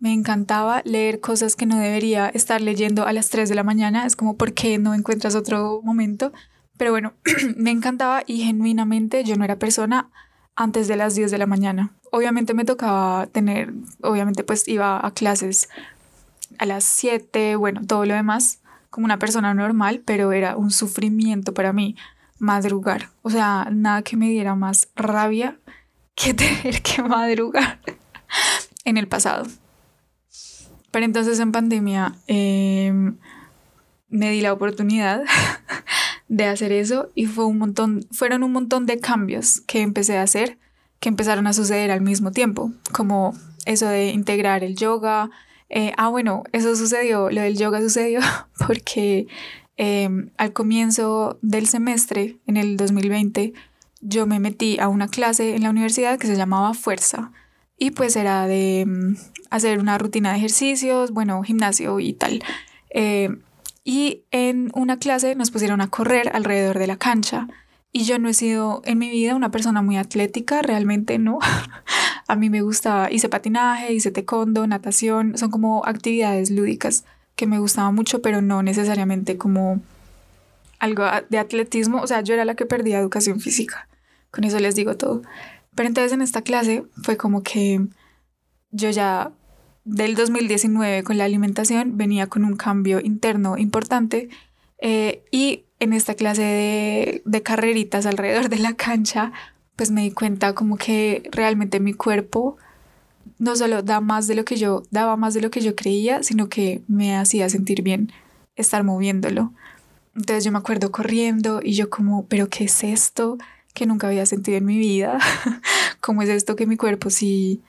me 0.00 0.12
encantaba 0.12 0.82
leer 0.84 1.20
cosas 1.20 1.56
que 1.56 1.66
no 1.66 1.76
debería 1.76 2.28
estar 2.28 2.60
leyendo 2.60 3.06
a 3.06 3.12
las 3.12 3.30
3 3.30 3.48
de 3.48 3.54
la 3.54 3.64
mañana. 3.64 4.06
Es 4.06 4.14
como, 4.14 4.36
¿por 4.36 4.54
qué 4.54 4.78
no 4.78 4.94
encuentras 4.94 5.34
otro 5.34 5.80
momento? 5.82 6.32
Pero 6.76 6.92
bueno, 6.92 7.14
me 7.56 7.70
encantaba 7.70 8.22
y 8.26 8.44
genuinamente 8.44 9.24
yo 9.24 9.36
no 9.36 9.44
era 9.44 9.58
persona 9.58 10.10
antes 10.58 10.88
de 10.88 10.96
las 10.96 11.14
10 11.14 11.30
de 11.30 11.38
la 11.38 11.46
mañana. 11.46 11.92
Obviamente 12.10 12.52
me 12.52 12.64
tocaba 12.64 13.28
tener, 13.28 13.72
obviamente 14.02 14.42
pues 14.42 14.66
iba 14.66 15.06
a 15.06 15.12
clases 15.12 15.68
a 16.58 16.66
las 16.66 16.82
7, 16.82 17.54
bueno, 17.54 17.82
todo 17.86 18.04
lo 18.04 18.14
demás 18.14 18.58
como 18.90 19.04
una 19.04 19.20
persona 19.20 19.54
normal, 19.54 20.02
pero 20.04 20.32
era 20.32 20.56
un 20.56 20.72
sufrimiento 20.72 21.54
para 21.54 21.72
mí 21.72 21.94
madrugar. 22.40 23.10
O 23.22 23.30
sea, 23.30 23.68
nada 23.70 24.02
que 24.02 24.16
me 24.16 24.30
diera 24.30 24.56
más 24.56 24.88
rabia 24.96 25.56
que 26.16 26.34
tener 26.34 26.82
que 26.82 27.02
madrugar 27.02 27.78
en 28.84 28.96
el 28.96 29.06
pasado. 29.06 29.46
Pero 30.90 31.04
entonces 31.04 31.38
en 31.38 31.52
pandemia 31.52 32.16
em, 32.26 33.16
me 34.08 34.30
di 34.30 34.40
la 34.40 34.52
oportunidad 34.52 35.22
de 36.28 36.44
hacer 36.44 36.72
eso 36.72 37.08
y 37.14 37.26
fue 37.26 37.46
un 37.46 37.58
montón, 37.58 38.06
fueron 38.10 38.42
un 38.42 38.52
montón 38.52 38.86
de 38.86 38.98
cambios 38.98 39.60
que 39.62 39.80
empecé 39.80 40.18
a 40.18 40.22
hacer 40.22 40.58
que 41.00 41.08
empezaron 41.08 41.46
a 41.46 41.52
suceder 41.52 41.90
al 41.90 42.00
mismo 42.00 42.32
tiempo, 42.32 42.72
como 42.92 43.34
eso 43.66 43.86
de 43.86 44.10
integrar 44.10 44.64
el 44.64 44.76
yoga. 44.76 45.30
Eh, 45.68 45.92
ah, 45.96 46.08
bueno, 46.08 46.44
eso 46.52 46.74
sucedió, 46.74 47.30
lo 47.30 47.40
del 47.40 47.56
yoga 47.56 47.80
sucedió 47.80 48.20
porque 48.66 49.26
em, 49.76 50.30
al 50.36 50.52
comienzo 50.52 51.38
del 51.42 51.68
semestre, 51.68 52.38
en 52.46 52.56
el 52.56 52.76
2020, 52.76 53.52
yo 54.00 54.26
me 54.26 54.40
metí 54.40 54.78
a 54.80 54.88
una 54.88 55.08
clase 55.08 55.54
en 55.54 55.62
la 55.62 55.70
universidad 55.70 56.18
que 56.18 56.26
se 56.26 56.36
llamaba 56.36 56.74
Fuerza 56.74 57.32
y 57.76 57.92
pues 57.92 58.16
era 58.16 58.46
de 58.46 58.84
mm, 58.86 59.16
hacer 59.50 59.78
una 59.78 59.98
rutina 59.98 60.32
de 60.32 60.38
ejercicios, 60.38 61.12
bueno, 61.12 61.42
gimnasio 61.42 62.00
y 62.00 62.12
tal. 62.12 62.42
Eh, 62.90 63.28
y 63.84 64.24
en 64.30 64.70
una 64.74 64.98
clase 64.98 65.34
nos 65.34 65.50
pusieron 65.50 65.80
a 65.80 65.88
correr 65.88 66.30
alrededor 66.34 66.78
de 66.78 66.86
la 66.86 66.96
cancha. 66.96 67.48
Y 67.92 68.04
yo 68.04 68.18
no 68.18 68.28
he 68.28 68.34
sido 68.34 68.82
en 68.84 68.98
mi 68.98 69.08
vida 69.10 69.34
una 69.34 69.50
persona 69.50 69.80
muy 69.82 69.96
atlética, 69.96 70.60
realmente 70.62 71.18
no. 71.18 71.38
a 72.28 72.36
mí 72.36 72.50
me 72.50 72.60
gusta, 72.60 73.08
hice 73.10 73.28
patinaje, 73.28 73.92
hice 73.92 74.10
taekwondo, 74.10 74.66
natación, 74.66 75.38
son 75.38 75.50
como 75.50 75.84
actividades 75.86 76.50
lúdicas 76.50 77.04
que 77.34 77.46
me 77.46 77.58
gustaban 77.58 77.94
mucho, 77.94 78.20
pero 78.20 78.42
no 78.42 78.62
necesariamente 78.62 79.38
como 79.38 79.80
algo 80.78 81.04
de 81.28 81.38
atletismo. 81.38 82.02
O 82.02 82.06
sea, 82.06 82.20
yo 82.20 82.34
era 82.34 82.44
la 82.44 82.54
que 82.54 82.66
perdía 82.66 82.98
educación 82.98 83.40
física. 83.40 83.88
Con 84.30 84.44
eso 84.44 84.58
les 84.58 84.74
digo 84.74 84.96
todo. 84.96 85.22
Pero 85.74 85.88
entonces 85.88 86.12
en 86.12 86.20
esta 86.20 86.42
clase 86.42 86.84
fue 87.02 87.16
como 87.16 87.42
que 87.42 87.80
yo 88.70 88.90
ya 88.90 89.30
del 89.88 90.14
2019 90.14 91.02
con 91.02 91.16
la 91.16 91.24
alimentación 91.24 91.96
venía 91.96 92.26
con 92.26 92.44
un 92.44 92.56
cambio 92.56 93.00
interno 93.00 93.56
importante 93.56 94.28
eh, 94.80 95.22
y 95.30 95.64
en 95.80 95.94
esta 95.94 96.14
clase 96.14 96.42
de, 96.42 97.22
de 97.24 97.42
carreritas 97.42 98.04
alrededor 98.04 98.50
de 98.50 98.58
la 98.58 98.74
cancha 98.74 99.32
pues 99.76 99.90
me 99.90 100.02
di 100.02 100.10
cuenta 100.10 100.54
como 100.54 100.76
que 100.76 101.28
realmente 101.32 101.80
mi 101.80 101.94
cuerpo 101.94 102.58
no 103.38 103.56
solo 103.56 103.82
da 103.82 104.00
más 104.00 104.26
de 104.26 104.34
lo 104.34 104.44
que 104.44 104.56
yo 104.56 104.82
daba 104.90 105.16
más 105.16 105.32
de 105.32 105.40
lo 105.40 105.50
que 105.50 105.60
yo 105.60 105.74
creía, 105.74 106.22
sino 106.22 106.48
que 106.48 106.82
me 106.86 107.16
hacía 107.16 107.48
sentir 107.48 107.82
bien 107.82 108.12
estar 108.56 108.84
moviéndolo. 108.84 109.52
Entonces 110.16 110.44
yo 110.44 110.52
me 110.52 110.58
acuerdo 110.58 110.90
corriendo 110.90 111.60
y 111.62 111.74
yo 111.74 111.88
como, 111.88 112.26
pero 112.26 112.48
¿qué 112.48 112.64
es 112.64 112.82
esto 112.84 113.38
que 113.72 113.86
nunca 113.86 114.08
había 114.08 114.26
sentido 114.26 114.58
en 114.58 114.66
mi 114.66 114.78
vida? 114.78 115.18
¿Cómo 116.00 116.22
es 116.22 116.28
esto 116.28 116.56
que 116.56 116.66
mi 116.66 116.76
cuerpo 116.76 117.08
sí 117.08 117.62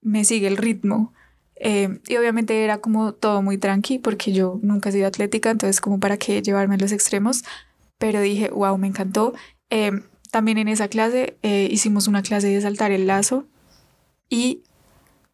me 0.00 0.24
sigue 0.24 0.46
el 0.46 0.56
ritmo? 0.56 1.12
Eh, 1.58 2.00
y 2.06 2.16
obviamente 2.16 2.64
era 2.64 2.78
como 2.78 3.12
todo 3.12 3.42
muy 3.42 3.58
tranqui 3.58 3.98
porque 3.98 4.32
yo 4.32 4.58
nunca 4.62 4.90
he 4.90 4.92
sido 4.92 5.06
atlética, 5.06 5.50
entonces 5.50 5.80
como 5.80 5.98
para 5.98 6.18
qué 6.18 6.42
llevarme 6.42 6.74
a 6.74 6.78
los 6.78 6.92
extremos, 6.92 7.44
pero 7.98 8.20
dije, 8.20 8.50
wow, 8.50 8.76
me 8.78 8.86
encantó. 8.86 9.34
Eh, 9.70 9.92
también 10.30 10.58
en 10.58 10.68
esa 10.68 10.88
clase 10.88 11.38
eh, 11.42 11.68
hicimos 11.70 12.08
una 12.08 12.22
clase 12.22 12.48
de 12.48 12.60
saltar 12.60 12.92
el 12.92 13.06
lazo 13.06 13.46
y 14.28 14.62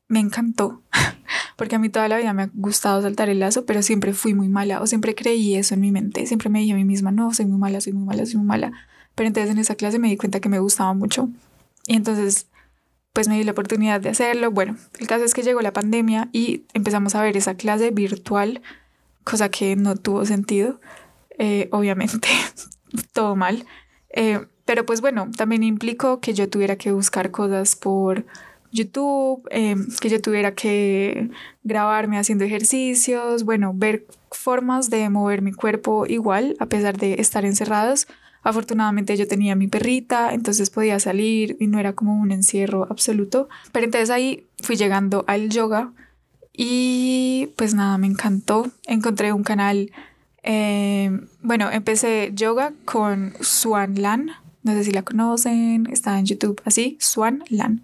me 0.09 0.21
encantó, 0.21 0.83
porque 1.57 1.77
a 1.77 1.79
mí 1.79 1.89
toda 1.89 2.07
la 2.07 2.19
vida 2.19 2.33
me 2.33 2.43
ha 2.45 2.51
gustado 2.55 3.03
saltar 3.03 3.29
el 3.29 3.41
lazo, 3.41 3.65
pero 3.65 3.83
siempre 3.83 4.13
fui 4.13 4.35
muy 4.35 4.49
mala 4.49 4.81
o 4.81 4.87
siempre 4.87 5.15
creí 5.15 5.57
eso 5.57 5.75
en 5.75 5.81
mi 5.81 5.91
mente, 5.91 6.27
siempre 6.27 6.51
me 6.51 6.61
dije 6.61 6.73
a 6.73 6.77
mí 6.77 6.85
misma, 6.85 7.11
no, 7.11 7.33
soy 7.33 7.47
muy 7.47 7.59
mala, 7.59 7.81
soy 7.81 7.95
muy 7.95 8.05
mala, 8.05 8.27
soy 8.27 8.37
muy 8.37 8.47
mala, 8.47 8.73
pero 9.15 9.27
entonces 9.27 9.51
en 9.51 9.59
esa 9.59 9.75
clase 9.75 9.99
me 9.99 10.09
di 10.09 10.17
cuenta 10.17 10.41
que 10.41 10.49
me 10.49 10.59
gustaba 10.59 10.93
mucho 10.93 11.31
y 11.87 11.97
entonces 11.97 12.47
pues 13.13 13.29
me 13.29 13.37
di 13.37 13.45
la 13.45 13.53
oportunidad 13.53 14.01
de 14.01 14.11
hacerlo. 14.11 14.51
Bueno, 14.51 14.77
el 14.99 15.07
caso 15.07 15.25
es 15.25 15.35
que 15.35 15.43
llegó 15.43 15.61
la 15.61 15.73
pandemia 15.73 16.29
y 16.33 16.65
empezamos 16.75 17.15
a 17.15 17.23
ver 17.23 17.37
esa 17.37 17.55
clase 17.55 17.91
virtual, 17.91 18.63
cosa 19.25 19.51
que 19.51 19.77
no 19.77 19.97
tuvo 19.97 20.25
sentido, 20.25 20.81
eh, 21.39 21.69
obviamente, 21.73 22.29
todo 23.13 23.37
mal. 23.37 23.67
Eh, 24.11 24.41
pero 24.65 24.87
pues 24.87 25.01
bueno, 25.01 25.31
también 25.37 25.63
implicó 25.63 26.21
que 26.21 26.35
yo 26.35 26.49
tuviera 26.49 26.77
que 26.77 26.93
buscar 26.93 27.31
cosas 27.31 27.77
por 27.77 28.25
YouTube, 28.71 29.47
em, 29.51 29.87
que 30.01 30.09
yo 30.09 30.21
tuviera 30.21 30.55
que 30.55 31.31
grabarme 31.63 32.19
haciendo 32.19 32.45
ejercicios, 32.45 33.45
bueno, 33.45 33.73
ver 33.75 34.07
formas 34.31 34.89
de 34.89 35.09
mover 35.11 35.43
mi 35.43 35.53
cuerpo 35.53 36.07
igual, 36.07 36.57
a 36.59 36.67
pesar 36.67 36.97
de 36.97 37.15
estar 37.15 37.45
encerrados. 37.45 38.07
Afortunadamente 38.43 39.17
yo 39.17 39.29
tenía 39.29 39.55
mi 39.55 39.69
perrita, 39.69 40.35
entonces 40.35 40.71
podía 40.71 40.99
salir 40.99 41.57
y 41.61 41.67
no 41.69 41.79
era 41.79 41.93
como 41.93 42.19
un 42.19 42.33
encierro 42.33 42.87
absoluto. 42.91 43.49
Pero 43.73 43.85
entonces 43.85 44.11
ahí 44.11 44.47
fui 44.63 44.77
llegando 44.77 45.25
al 45.29 45.49
yoga 45.49 45.93
y 46.53 47.51
pues 47.57 47.75
nada, 47.75 47.99
me 47.99 48.07
encantó. 48.07 48.71
Encontré 48.87 49.33
un 49.33 49.45
canal, 49.45 49.91
em, 50.43 51.29
bueno, 51.43 51.71
empecé 51.71 52.33
yoga 52.35 52.73
con 52.85 53.35
Swan 53.41 54.01
Lan, 54.03 54.31
no 54.63 54.73
sé 54.73 54.85
si 54.85 54.91
la 54.93 55.03
conocen, 55.03 55.89
está 55.91 56.19
en 56.19 56.27
YouTube 56.27 56.61
así, 56.65 56.97
Swan 57.01 57.45
Lan. 57.49 57.83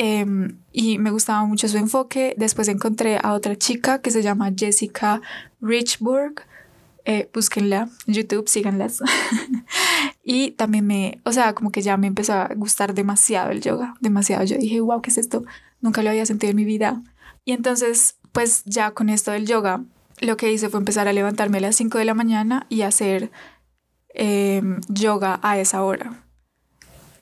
Em, 0.00 0.58
y 0.72 0.98
me 0.98 1.10
gustaba 1.10 1.44
mucho 1.44 1.66
su 1.66 1.76
enfoque. 1.76 2.34
Después 2.38 2.68
encontré 2.68 3.18
a 3.20 3.32
otra 3.32 3.56
chica 3.56 4.00
que 4.00 4.12
se 4.12 4.22
llama 4.22 4.52
Jessica 4.56 5.20
Richburg. 5.60 6.44
Eh, 7.10 7.30
búsquenla 7.32 7.88
en 8.06 8.14
YouTube, 8.14 8.50
síganlas. 8.50 9.02
y 10.22 10.50
también 10.50 10.86
me, 10.86 11.22
o 11.24 11.32
sea, 11.32 11.54
como 11.54 11.72
que 11.72 11.80
ya 11.80 11.96
me 11.96 12.06
empezó 12.06 12.34
a 12.34 12.50
gustar 12.54 12.92
demasiado 12.92 13.50
el 13.50 13.62
yoga, 13.62 13.94
demasiado. 14.00 14.44
Yo 14.44 14.58
dije, 14.58 14.78
wow, 14.82 15.00
¿qué 15.00 15.08
es 15.08 15.16
esto? 15.16 15.42
Nunca 15.80 16.02
lo 16.02 16.10
había 16.10 16.26
sentido 16.26 16.50
en 16.50 16.56
mi 16.56 16.66
vida. 16.66 17.02
Y 17.46 17.52
entonces, 17.52 18.18
pues 18.32 18.62
ya 18.66 18.90
con 18.90 19.08
esto 19.08 19.30
del 19.30 19.46
yoga, 19.46 19.82
lo 20.20 20.36
que 20.36 20.52
hice 20.52 20.68
fue 20.68 20.80
empezar 20.80 21.08
a 21.08 21.14
levantarme 21.14 21.56
a 21.56 21.60
las 21.62 21.76
5 21.76 21.96
de 21.96 22.04
la 22.04 22.12
mañana 22.12 22.66
y 22.68 22.82
hacer 22.82 23.30
em, 24.10 24.78
yoga 24.88 25.40
a 25.42 25.58
esa 25.58 25.82
hora. 25.84 26.26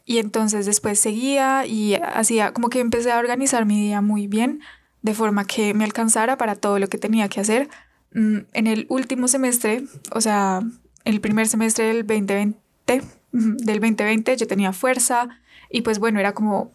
Y 0.05 0.19
entonces 0.19 0.67
después 0.67 0.99
seguía 0.99 1.65
y 1.65 1.95
hacía 1.95 2.53
como 2.53 2.71
que 2.71 2.81
empecé 2.81 3.13
a 3.13 3.21
organizar 3.21 3.67
mi 3.67 3.81
día 3.81 4.01
muy 4.01 4.27
bien, 4.27 4.63
de 5.03 5.15
forma 5.15 5.45
que 5.45 5.75
me 5.75 5.85
alcanzara 5.85 6.37
para 6.37 6.57
todo 6.57 6.81
lo 6.81 6.89
que 6.89 6.99
tenía 6.99 7.29
que 7.29 7.41
hacer. 7.41 7.69
Mm, 8.17 8.47
en 8.55 8.67
el 8.67 8.87
último 8.89 9.29
semestre, 9.29 9.85
o 10.11 10.23
sea, 10.23 10.63
el 11.05 11.21
primer 11.21 11.49
semestre 11.49 11.85
del 11.85 12.07
2020, 12.07 13.03
del 13.31 13.81
2020 13.81 14.37
yo 14.39 14.47
tenía 14.47 14.73
fuerza 14.73 15.29
y 15.71 15.83
pues 15.83 15.99
bueno, 15.99 16.19
era 16.19 16.33
como, 16.33 16.73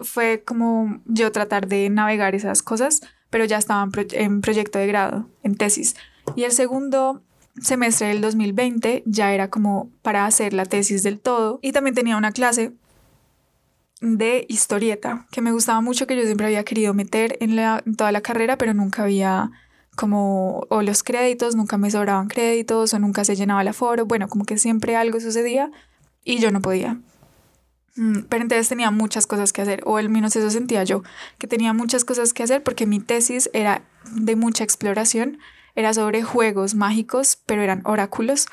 fue 0.00 0.42
como 0.44 1.00
yo 1.04 1.30
tratar 1.30 1.68
de 1.68 1.90
navegar 1.90 2.34
esas 2.34 2.64
cosas, 2.64 3.02
pero 3.30 3.44
ya 3.44 3.56
estaba 3.56 3.88
en 4.14 4.40
proyecto 4.40 4.80
de 4.80 4.88
grado, 4.88 5.28
en 5.44 5.54
tesis. 5.54 5.94
Y 6.34 6.42
el 6.42 6.50
segundo 6.50 7.22
semestre 7.60 8.08
del 8.08 8.20
2020 8.20 9.04
ya 9.06 9.32
era 9.32 9.50
como 9.50 9.92
para 10.02 10.26
hacer 10.26 10.54
la 10.54 10.64
tesis 10.64 11.04
del 11.04 11.20
todo 11.20 11.60
y 11.62 11.70
también 11.70 11.94
tenía 11.94 12.16
una 12.16 12.32
clase 12.32 12.72
de 14.00 14.44
historieta 14.48 15.28
que 15.30 15.40
me 15.40 15.52
gustaba 15.52 15.80
mucho 15.80 16.08
que 16.08 16.16
yo 16.16 16.24
siempre 16.24 16.46
había 16.46 16.64
querido 16.64 16.94
meter 16.94 17.36
en, 17.40 17.54
la, 17.54 17.84
toda 17.96 18.10
la 18.10 18.22
carrera 18.22 18.58
pero 18.58 18.74
nunca 18.74 19.04
había 19.04 19.52
como 19.96 20.66
o 20.68 20.82
los 20.82 21.02
créditos 21.02 21.54
nunca 21.54 21.78
me 21.78 21.90
sobraban 21.90 22.28
créditos 22.28 22.94
o 22.94 22.98
nunca 22.98 23.24
se 23.24 23.36
llenaba 23.36 23.62
el 23.62 23.68
aforo 23.68 24.06
bueno 24.06 24.28
como 24.28 24.44
que 24.44 24.58
siempre 24.58 24.96
algo 24.96 25.20
sucedía 25.20 25.70
y 26.24 26.38
yo 26.38 26.50
no 26.50 26.60
podía 26.60 26.98
mm, 27.96 28.20
pero 28.28 28.42
entonces 28.42 28.68
tenía 28.68 28.90
muchas 28.90 29.26
cosas 29.26 29.52
que 29.52 29.62
hacer, 29.62 29.82
o 29.84 29.96
al 29.96 30.08
menos 30.08 30.34
eso 30.36 30.50
sentía 30.50 30.84
yo, 30.84 31.02
que 31.38 31.46
tenía 31.46 31.72
muchas 31.72 32.04
cosas 32.04 32.32
que 32.32 32.42
hacer 32.42 32.62
porque 32.62 32.86
mi 32.86 33.00
tesis 33.00 33.50
era 33.52 33.82
de 34.12 34.36
mucha 34.36 34.64
exploración 34.64 35.38
era 35.74 35.92
sobre 35.92 36.22
juegos 36.22 36.74
mágicos, 36.74 37.38
pero 37.46 37.62
eran 37.62 37.82
oráculos. 37.84 38.46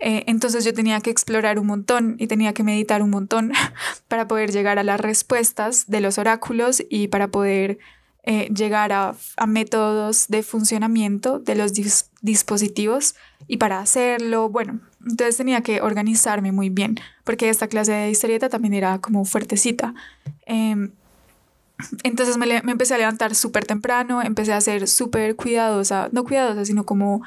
Eh, 0.00 0.24
entonces 0.26 0.64
yo 0.64 0.72
tenía 0.72 1.00
que 1.00 1.10
explorar 1.10 1.58
un 1.58 1.66
montón 1.66 2.16
y 2.18 2.28
tenía 2.28 2.52
que 2.52 2.62
meditar 2.62 3.02
un 3.02 3.10
montón 3.10 3.52
para 4.08 4.28
poder 4.28 4.52
llegar 4.52 4.78
a 4.78 4.84
las 4.84 5.00
respuestas 5.00 5.88
de 5.88 6.00
los 6.00 6.18
oráculos 6.18 6.82
y 6.88 7.08
para 7.08 7.28
poder 7.28 7.78
eh, 8.24 8.48
llegar 8.54 8.92
a, 8.92 9.14
métodos 9.46 10.26
de 10.28 10.42
funcionamiento 10.42 11.38
de 11.38 11.54
los 11.54 11.72
dispositivos 12.20 13.14
y 13.46 13.56
para 13.56 13.80
hacerlo, 13.80 14.50
bueno, 14.50 14.80
entonces 15.00 15.36
tenía 15.36 15.62
que 15.62 15.80
organizarme 15.80 16.52
muy 16.52 16.68
bien 16.68 16.98
porque 17.24 17.48
esta 17.48 17.68
clase 17.68 17.92
de 17.92 18.10
historieta 18.10 18.48
también 18.48 18.74
era 18.74 18.98
como 18.98 19.24
fuertecita. 19.24 19.94
Em, 20.46 20.90
entonces 22.02 22.36
me, 22.36 22.56
empecé 22.56 22.94
a 22.94 22.98
levantar 22.98 23.34
súper 23.34 23.64
temprano, 23.64 24.20
empecé 24.22 24.52
a 24.52 24.60
ser 24.60 24.88
súper 24.88 25.36
cuidadosa, 25.36 26.08
no 26.12 26.24
cuidadosa, 26.24 26.64
sino 26.64 26.84
como 26.84 27.22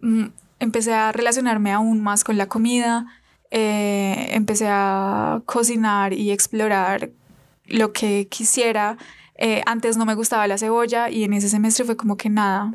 mm, 0.00 0.26
empecé 0.60 0.92
a 0.92 1.12
relacionarme 1.12 1.72
aún 1.72 2.02
más 2.02 2.22
con 2.22 2.36
la 2.36 2.46
comida, 2.46 3.06
eh, 3.50 4.28
empecé 4.32 4.66
a 4.68 5.42
cocinar 5.46 6.12
y 6.12 6.32
explorar 6.32 7.10
lo 7.66 7.92
que 7.92 8.28
quisiera. 8.28 8.98
Eh, 9.36 9.62
antes 9.66 9.96
no 9.96 10.04
me 10.04 10.14
gustaba 10.14 10.46
la 10.46 10.58
cebolla 10.58 11.10
y 11.10 11.24
en 11.24 11.32
ese 11.32 11.48
semestre 11.48 11.84
fue 11.84 11.96
como 11.96 12.16
que 12.16 12.30
nada, 12.30 12.72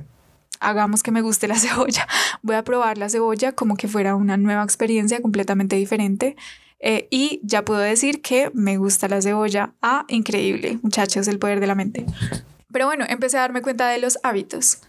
hagamos 0.59 1.03
que 1.03 1.11
me 1.11 1.21
guste 1.21 1.47
la 1.47 1.55
cebolla. 1.59 2.07
Voy 2.41 2.55
a 2.55 2.63
probar 2.63 2.97
la 2.97 3.09
cebolla 3.09 3.53
como 3.53 3.75
que 3.75 3.87
fuera 3.87 4.15
una 4.15 4.37
nueva 4.37 4.63
experiencia 4.63 5.21
completamente 5.21 5.75
diferente. 5.75 6.35
Eh, 6.81 7.07
y 7.11 7.41
ya 7.43 7.65
puedo 7.65 7.81
decir 7.81 8.21
que 8.21 8.51
me 8.53 8.77
gusta 8.77 9.07
la 9.07 9.21
cebolla. 9.21 9.73
Ah, 9.81 10.05
increíble, 10.07 10.79
muchachos, 10.81 11.27
el 11.27 11.39
poder 11.39 11.59
de 11.59 11.67
la 11.67 11.75
mente. 11.75 12.05
Pero 12.71 12.85
bueno, 12.85 13.05
empecé 13.07 13.37
a 13.37 13.41
darme 13.41 13.61
cuenta 13.61 13.89
de 13.89 13.99
los 13.99 14.19
hábitos 14.23 14.79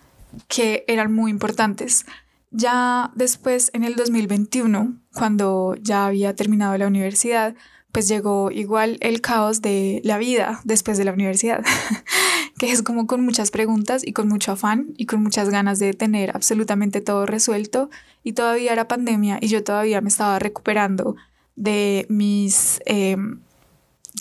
que 0.47 0.85
eran 0.87 1.13
muy 1.13 1.31
importantes. 1.31 2.07
Ya 2.53 3.11
después, 3.15 3.71
en 3.75 3.85
el 3.85 3.97
2021, 3.97 4.95
cuando 5.15 5.77
ya 5.81 6.07
había 6.07 6.35
terminado 6.35 6.77
la 6.79 6.87
universidad, 6.87 7.55
pues 7.93 8.09
llegó 8.09 8.51
igual 8.51 8.99
el 9.01 9.21
caos 9.21 9.63
de 9.63 10.01
la 10.05 10.19
vida 10.19 10.61
después 10.65 10.99
de 10.99 11.05
la 11.05 11.13
universidad, 11.13 11.65
que 12.59 12.71
es 12.71 12.83
como 12.83 13.07
con 13.07 13.25
muchas 13.25 13.51
preguntas 13.51 14.07
y 14.07 14.13
con 14.13 14.29
mucho 14.29 14.53
afán 14.53 14.95
y 14.97 15.07
con 15.07 15.23
muchas 15.23 15.51
ganas 15.51 15.79
de 15.79 15.93
tener 15.93 16.31
absolutamente 16.35 17.01
todo 17.01 17.27
resuelto 17.27 17.91
y 18.23 18.33
todavía 18.33 18.73
era 18.73 18.89
pandemia 18.89 19.39
y 19.41 19.49
yo 19.49 19.65
todavía 19.65 20.01
me 20.01 20.09
estaba 20.09 20.39
recuperando 20.39 21.17
de 21.57 22.07
mis 22.09 22.81
em, 22.87 23.41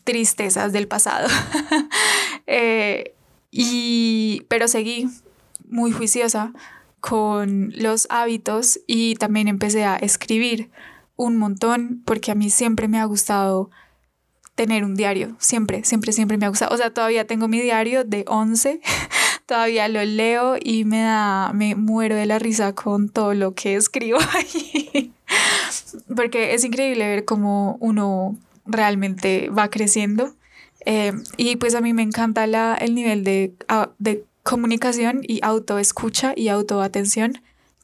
tristezas 0.03 0.71
del 0.71 0.87
pasado. 0.87 1.27
Eh, 2.51 3.13
y, 3.51 4.41
pero 4.47 4.67
seguí 4.67 5.07
muy 5.69 5.91
juiciosa 5.91 6.51
con 6.99 7.71
los 7.75 8.07
hábitos 8.09 8.79
y 8.87 9.13
también 9.17 9.47
empecé 9.47 9.85
a 9.85 9.97
escribir 9.97 10.71
un 11.19 11.37
montón 11.37 12.01
porque 12.05 12.31
a 12.31 12.35
mí 12.35 12.49
siempre 12.49 12.87
me 12.87 12.99
ha 12.99 13.05
gustado 13.05 13.69
tener 14.55 14.83
un 14.83 14.95
diario, 14.95 15.35
siempre, 15.39 15.83
siempre, 15.83 16.11
siempre 16.11 16.37
me 16.37 16.45
ha 16.45 16.49
gustado. 16.49 16.73
O 16.73 16.77
sea, 16.77 16.93
todavía 16.93 17.27
tengo 17.27 17.47
mi 17.47 17.61
diario 17.61 18.03
de 18.03 18.25
11, 18.27 18.81
todavía 19.45 19.87
lo 19.87 20.03
leo 20.03 20.55
y 20.59 20.85
me 20.85 21.01
da, 21.01 21.51
me 21.53 21.75
muero 21.75 22.15
de 22.15 22.25
la 22.25 22.39
risa 22.39 22.73
con 22.73 23.09
todo 23.09 23.33
lo 23.33 23.53
que 23.53 23.75
escribo 23.75 24.19
ahí 24.33 25.13
porque 26.15 26.53
es 26.53 26.63
increíble 26.63 27.07
ver 27.07 27.25
cómo 27.25 27.77
uno 27.79 28.37
realmente 28.65 29.49
va 29.49 29.69
creciendo. 29.69 30.33
Eh, 30.85 31.13
y 31.37 31.57
pues 31.57 31.75
a 31.75 31.81
mí 31.81 31.93
me 31.93 32.01
encanta 32.01 32.47
la, 32.47 32.75
el 32.75 32.95
nivel 32.95 33.23
de, 33.23 33.53
de 33.97 34.23
comunicación 34.43 35.21
y 35.23 35.39
autoescucha 35.43 36.33
y 36.35 36.47
autoatención 36.47 37.41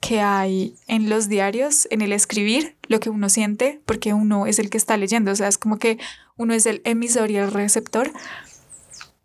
que 0.07 0.21
hay 0.21 0.75
en 0.87 1.09
los 1.09 1.29
diarios, 1.29 1.87
en 1.89 2.01
el 2.01 2.11
escribir 2.11 2.75
lo 2.87 2.99
que 2.99 3.09
uno 3.09 3.27
siente, 3.27 3.81
porque 3.85 4.13
uno 4.13 4.45
es 4.45 4.59
el 4.59 4.69
que 4.69 4.77
está 4.77 4.97
leyendo, 4.97 5.31
o 5.31 5.35
sea, 5.35 5.47
es 5.47 5.57
como 5.57 5.79
que 5.79 5.97
uno 6.37 6.53
es 6.53 6.67
el 6.67 6.81
emisor 6.83 7.31
y 7.31 7.37
el 7.37 7.51
receptor. 7.51 8.11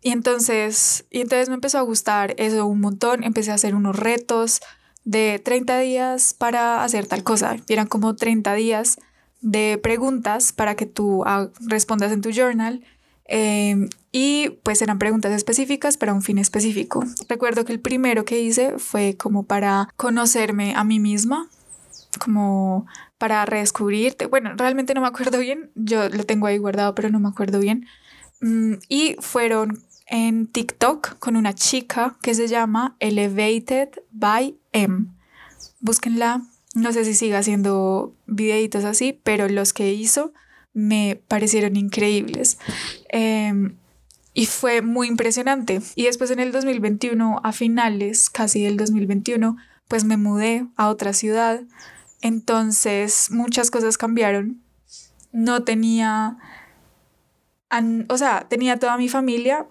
Y 0.01 0.11
entonces, 0.11 1.05
y 1.11 1.21
entonces 1.21 1.49
me 1.49 1.55
empezó 1.55 1.77
a 1.77 1.81
gustar 1.81 2.33
eso 2.37 2.65
un 2.65 2.81
montón, 2.81 3.23
empecé 3.23 3.51
a 3.51 3.55
hacer 3.55 3.75
unos 3.75 3.95
retos 3.95 4.59
de 5.03 5.39
30 5.43 5.77
días 5.79 6.33
para 6.33 6.83
hacer 6.83 7.05
tal 7.05 7.23
cosa, 7.23 7.57
y 7.67 7.73
eran 7.73 7.85
como 7.85 8.15
30 8.15 8.55
días 8.55 8.97
de 9.41 9.79
preguntas 9.81 10.51
para 10.51 10.75
que 10.75 10.87
tú 10.87 11.23
ah, 11.25 11.49
respondas 11.67 12.11
en 12.11 12.21
tu 12.21 12.31
journal 12.31 12.81
Em, 13.33 13.87
y 14.11 14.59
pues 14.61 14.81
eran 14.81 14.99
preguntas 14.99 15.31
específicas 15.31 15.95
para 15.95 16.13
un 16.13 16.21
fin 16.21 16.37
específico. 16.37 17.01
Recuerdo 17.29 17.63
que 17.63 17.71
el 17.71 17.79
primero 17.79 18.25
que 18.25 18.41
hice 18.41 18.77
fue 18.77 19.15
como 19.15 19.43
para 19.43 19.87
conocerme 19.95 20.73
a 20.75 20.83
mí 20.83 20.99
misma, 20.99 21.47
como 22.19 22.87
para 23.17 23.45
redescubrirte. 23.45 24.25
Bueno, 24.25 24.51
realmente 24.57 24.93
no 24.93 24.99
me 24.99 25.07
acuerdo 25.07 25.39
bien, 25.39 25.71
yo 25.75 26.09
lo 26.09 26.25
tengo 26.25 26.47
ahí 26.47 26.57
guardado, 26.57 26.93
pero 26.93 27.09
no 27.09 27.21
me 27.21 27.29
acuerdo 27.29 27.59
bien. 27.59 27.85
Mm, 28.41 28.73
y 28.89 29.15
fueron 29.21 29.81
en 30.07 30.47
TikTok 30.47 31.17
con 31.19 31.37
una 31.37 31.53
chica 31.53 32.17
que 32.21 32.35
se 32.35 32.49
llama 32.49 32.97
Elevated 32.99 33.91
by 34.11 34.57
M. 34.73 35.05
Búsquenla, 35.79 36.41
no 36.75 36.91
sé 36.91 37.05
si 37.05 37.13
sigue 37.13 37.37
haciendo 37.37 38.13
videitos 38.25 38.83
así, 38.83 39.17
pero 39.23 39.47
los 39.47 39.71
que 39.71 39.93
hizo 39.93 40.33
me 40.73 41.21
parecieron 41.27 41.75
increíbles. 41.75 42.57
Em, 43.09 43.75
y 44.33 44.45
fue 44.45 44.81
muy 44.81 45.07
impresionante. 45.07 45.81
Y 45.95 46.05
después 46.05 46.31
en 46.31 46.39
el 46.39 46.51
2021, 46.51 47.41
a 47.43 47.51
finales 47.51 48.29
casi 48.29 48.63
del 48.63 48.77
2021, 48.77 49.57
pues 49.87 50.05
me 50.05 50.17
mudé 50.17 50.67
a 50.77 50.87
otra 50.87 51.13
ciudad. 51.13 51.61
Entonces 52.21 53.27
muchas 53.31 53.71
cosas 53.71 53.97
cambiaron. 53.97 54.61
No 55.33 55.63
tenía, 55.63 56.37
o 58.07 58.17
sea, 58.17 58.47
tenía 58.49 58.77
toda 58.79 58.97
mi 58.97 59.09
familia. 59.09 59.67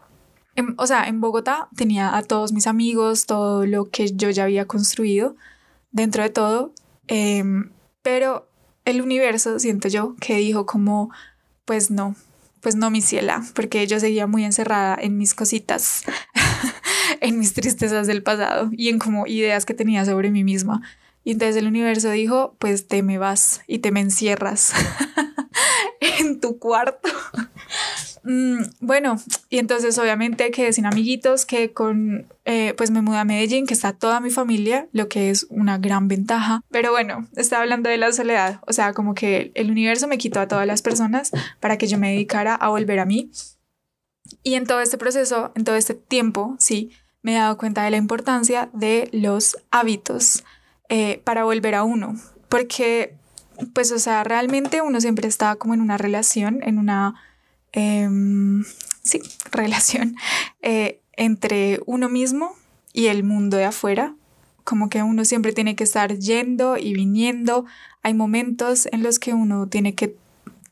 o 0.76 0.87
sea, 0.87 1.04
en 1.04 1.21
Bogotá 1.21 1.69
tenía 1.75 2.16
a 2.16 2.23
todos 2.23 2.52
mis 2.52 2.66
amigos, 2.66 3.25
todo 3.25 3.64
lo 3.64 3.88
que 3.88 4.14
yo 4.14 4.28
ya 4.30 4.45
había 4.45 4.66
construido 4.66 5.37
dentro 5.90 6.23
de 6.23 6.30
todo. 6.30 6.75
Em, 7.07 7.73
pero 8.02 8.50
el 8.90 9.02
universo, 9.02 9.59
siento 9.59 9.88
yo, 9.88 10.14
que 10.20 10.37
dijo 10.37 10.66
como, 10.66 11.11
pues 11.64 11.90
no, 11.90 12.16
pues 12.61 12.76
no 12.76 12.90
mi 12.90 13.00
ciela, 13.00 13.42
porque 13.54 13.87
yo 13.87 14.00
seguía 14.00 14.26
muy 14.26 14.44
encerrada 14.44 14.97
en 15.00 15.16
mis 15.16 15.35
cositas, 15.35 16.02
en 17.20 17.38
mis 17.38 17.54
tristezas 17.54 18.06
del 18.06 18.23
pasado 18.23 18.70
y 18.73 18.88
en 18.88 18.99
como 18.99 19.26
ideas 19.26 19.66
que 19.66 19.75
tenía 19.75 20.04
sobre 20.04 20.30
mí 20.30 20.44
misma. 20.44 20.82
Y 21.25 21.32
entonces 21.32 21.56
el 21.56 21.66
universo 21.66 22.11
dijo, 22.11 22.56
pues 22.59 22.88
te 22.88 23.02
me 23.02 23.18
vas 23.18 23.62
y 23.66 23.78
te 23.78 23.92
me 23.92 24.00
encierras 24.00 24.73
en 26.31 26.41
tu 26.41 26.59
cuarto 26.59 27.09
Mm, 28.23 28.65
bueno, 28.81 29.17
y 29.49 29.59
entonces 29.59 29.99
obviamente 29.99 30.51
quedé 30.51 30.73
sin 30.73 30.87
amiguitos, 30.87 31.47
que 31.47 31.73
con, 31.73 32.27
eh, 32.45 32.75
pues 32.77 32.91
me 32.91 33.03
mudé 33.03 33.19
a 33.19 33.25
Medellín, 33.25 33.67
que 33.67 33.75
está 33.75 33.93
toda 33.93 34.21
mi 34.21 34.31
familia, 34.31 34.89
lo 34.93 35.09
que 35.09 35.31
es 35.31 35.47
una 35.49 35.79
gran 35.79 36.09
ventaja. 36.09 36.63
Pero 36.71 36.91
bueno, 36.91 37.27
estaba 37.37 37.63
hablando 37.63 37.89
de 37.89 37.97
la 37.97 38.13
soledad, 38.13 38.61
o 38.67 38.73
sea, 38.73 38.93
como 38.93 39.15
que 39.15 39.53
el 39.55 39.71
universo 39.71 40.07
me 40.07 40.19
quitó 40.19 40.41
a 40.41 40.49
todas 40.49 40.67
las 40.67 40.83
personas 40.83 41.31
para 41.61 41.79
que 41.79 41.87
yo 41.87 41.99
me 41.99 42.11
dedicara 42.11 42.55
a 42.55 42.69
volver 42.69 42.99
a 42.99 43.07
mí. 43.07 43.31
Y 44.43 44.55
en 44.55 44.67
todo 44.67 44.81
este 44.81 44.99
proceso, 44.99 45.53
en 45.55 45.65
todo 45.65 45.77
este 45.77 45.95
tiempo, 45.95 46.57
sí, 46.59 46.91
me 47.23 47.33
he 47.33 47.39
dado 47.39 47.57
cuenta 47.57 47.85
de 47.85 47.91
la 47.91 47.97
importancia 47.97 48.71
de 48.73 49.09
los 49.12 49.57
hábitos 49.71 50.45
eh, 50.88 51.21
para 51.25 51.45
volver 51.45 51.75
a 51.75 51.85
uno, 51.85 52.14
porque, 52.49 53.16
pues, 53.75 53.92
o 53.92 53.99
sea, 53.99 54.25
realmente 54.25 54.83
uno 54.83 55.01
siempre 55.01 55.29
está 55.29 55.57
como 55.57 55.75
en 55.75 55.81
una 55.81 55.99
relación, 55.99 56.61
en 56.62 56.79
una 56.79 57.14
Em, 57.73 58.64
sí, 59.03 59.20
relación 59.53 60.16
eh, 60.62 61.01
entre 61.12 61.81
uno 61.87 62.09
mismo 62.09 62.55
y 62.92 63.07
el 63.07 63.23
mundo 63.25 63.57
de 63.57 63.64
afuera. 63.64 64.14
Como 64.64 64.88
que 64.88 65.03
uno 65.03 65.25
siempre 65.25 65.53
tiene 65.53 65.75
que 65.75 65.85
estar 65.85 66.18
yendo 66.18 66.77
y 66.77 66.94
viniendo. 66.94 67.64
Hay 68.03 68.14
momentos 68.14 68.87
en 68.92 69.03
los 69.03 69.18
que 69.18 69.35
uno 69.35 69.66
tiene 69.66 69.94
que 69.94 70.16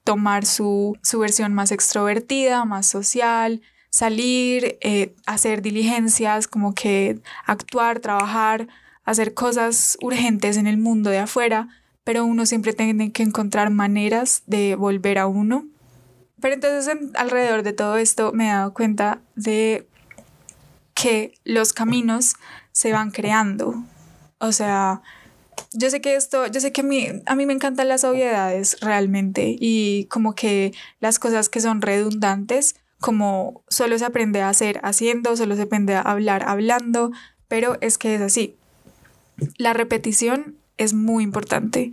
tomar 0.05 0.47
su, 0.47 0.97
versión 1.19 1.53
más 1.53 1.73
extrovertida, 1.73 2.65
más 2.65 2.87
social, 2.87 3.61
salir, 3.91 4.79
eh, 4.81 5.15
hacer 5.27 5.63
diligencias, 5.63 6.47
como 6.49 6.75
que 6.75 7.21
actuar, 7.45 8.01
trabajar, 8.01 8.69
hacer 9.05 9.35
cosas 9.35 9.99
urgentes 10.01 10.57
en 10.57 10.67
el 10.67 10.79
mundo 10.79 11.11
de 11.11 11.19
afuera, 11.19 11.69
pero 12.09 12.25
uno 12.25 12.47
siempre 12.47 12.73
tiene 12.73 13.13
que 13.13 13.23
encontrar 13.23 13.69
maneras 13.69 14.43
de 14.47 14.77
volver 14.77 15.19
a 15.19 15.27
uno 15.27 15.67
pero 16.41 16.55
entonces 16.55 16.97
alrededor 17.15 17.63
de 17.63 17.75
todo 17.75 17.99
esto 17.99 18.33
me 18.33 18.47
he 18.47 18.53
dado 18.53 18.73
cuenta 18.73 19.21
de 19.35 19.87
que 20.95 21.35
los 21.45 21.75
caminos 21.75 22.37
se 22.73 22.93
van 22.93 23.11
creando. 23.11 23.75
O 24.39 24.53
sea, 24.53 25.03
yo 25.73 25.91
sé 25.91 26.01
que 26.01 26.17
esto, 26.17 26.47
yo 26.47 26.61
sé 26.61 26.73
que 26.73 26.81
a 26.83 26.85
mí, 26.85 27.09
a 27.27 27.35
mí 27.35 27.45
me 27.45 27.53
encantan 27.53 27.89
las 27.89 28.05
obviedades 28.05 28.79
realmente 28.81 29.57
y 29.59 30.07
como 30.07 30.35
que 30.35 30.73
las 31.01 31.19
cosas 31.19 31.49
que 31.49 31.61
son 31.61 31.83
redundantes, 31.83 32.77
como 33.01 33.63
solo 33.69 33.99
se 33.99 34.05
aprende 34.05 34.43
a 34.43 34.49
hacer 34.49 34.81
haciendo, 34.83 35.37
solo 35.37 35.57
se 35.57 35.63
aprende 35.63 35.95
a 35.95 36.01
hablar 36.01 36.45
hablando, 36.47 37.11
pero 37.49 37.77
es 37.81 37.99
que 37.99 38.15
es 38.15 38.21
así. 38.21 38.57
La 39.57 39.73
repetición 39.73 40.57
es 40.79 40.95
muy 40.95 41.25
importante 41.25 41.93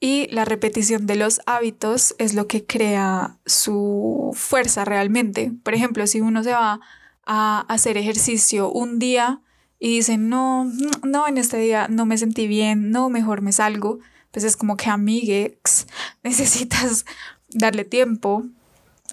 y 0.00 0.28
la 0.30 0.44
repetición 0.44 1.06
de 1.06 1.16
los 1.16 1.40
hábitos 1.46 2.14
es 2.18 2.34
lo 2.34 2.46
que 2.46 2.64
crea 2.64 3.36
su 3.46 4.30
fuerza 4.34 4.84
realmente. 4.84 5.52
Por 5.64 5.74
ejemplo, 5.74 6.06
si 6.06 6.20
uno 6.20 6.44
se 6.44 6.52
va 6.52 6.80
a 7.26 7.60
hacer 7.68 7.96
ejercicio 7.96 8.70
un 8.70 8.98
día 8.98 9.40
y 9.80 9.96
dice, 9.96 10.16
no, 10.16 10.70
no, 11.02 11.26
en 11.26 11.38
este 11.38 11.58
día 11.58 11.88
no 11.88 12.06
me 12.06 12.16
sentí 12.16 12.46
bien, 12.46 12.90
no, 12.90 13.10
mejor 13.10 13.42
me 13.42 13.52
salgo, 13.52 13.98
pues 14.30 14.44
es 14.44 14.56
como 14.56 14.76
que 14.76 14.88
amigues, 14.88 15.86
necesitas 16.22 17.04
darle 17.50 17.84
tiempo 17.84 18.44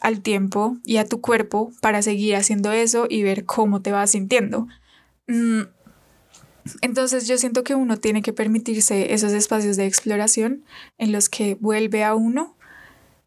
al 0.02 0.22
tiempo 0.22 0.78
y 0.84 0.98
a 0.98 1.06
tu 1.06 1.20
cuerpo 1.20 1.72
para 1.82 2.02
seguir 2.02 2.36
haciendo 2.36 2.72
eso 2.72 3.08
y 3.10 3.24
ver 3.24 3.46
cómo 3.46 3.82
te 3.82 3.92
vas 3.92 4.12
sintiendo. 4.12 4.68
Mm, 5.28 5.62
entonces 6.82 7.28
yo 7.28 7.38
siento 7.38 7.64
que 7.64 7.76
uno 7.76 7.98
tiene 7.98 8.22
que 8.22 8.34
permitirse 8.34 9.14
esos 9.14 9.34
espacios 9.34 9.78
de 9.78 9.86
exploración 9.86 10.64
en 10.98 11.12
los 11.12 11.30
que 11.30 11.56
vuelve 11.60 12.04
a 12.04 12.16
uno, 12.16 12.56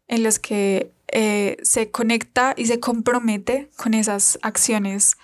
en 0.07 0.23
los 0.23 0.39
que 0.39 0.91
eh, 1.07 1.57
se 1.63 1.89
conecta 1.89 2.53
y 2.57 2.65
se 2.65 2.79
compromete 2.79 3.69
con 3.77 3.93
esas 3.93 4.39
acciones 4.41 5.17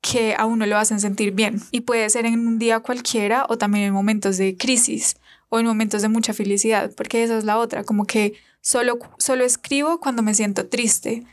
que 0.00 0.34
a 0.36 0.46
uno 0.46 0.66
lo 0.66 0.76
hacen 0.76 1.00
sentir 1.00 1.32
bien. 1.32 1.60
Y 1.70 1.82
puede 1.82 2.08
ser 2.10 2.26
en 2.26 2.46
un 2.46 2.58
día 2.58 2.80
cualquiera 2.80 3.46
o 3.48 3.58
también 3.58 3.84
en 3.84 3.92
momentos 3.92 4.36
de 4.38 4.56
crisis 4.56 5.16
o 5.48 5.58
en 5.58 5.66
momentos 5.66 6.02
de 6.02 6.08
mucha 6.08 6.32
felicidad, 6.32 6.92
porque 6.96 7.22
esa 7.22 7.36
es 7.36 7.44
la 7.44 7.58
otra, 7.58 7.84
como 7.84 8.06
que 8.06 8.34
solo, 8.60 8.98
solo 9.18 9.44
escribo 9.44 10.00
cuando 10.00 10.22
me 10.22 10.34
siento 10.34 10.68
triste. 10.68 11.24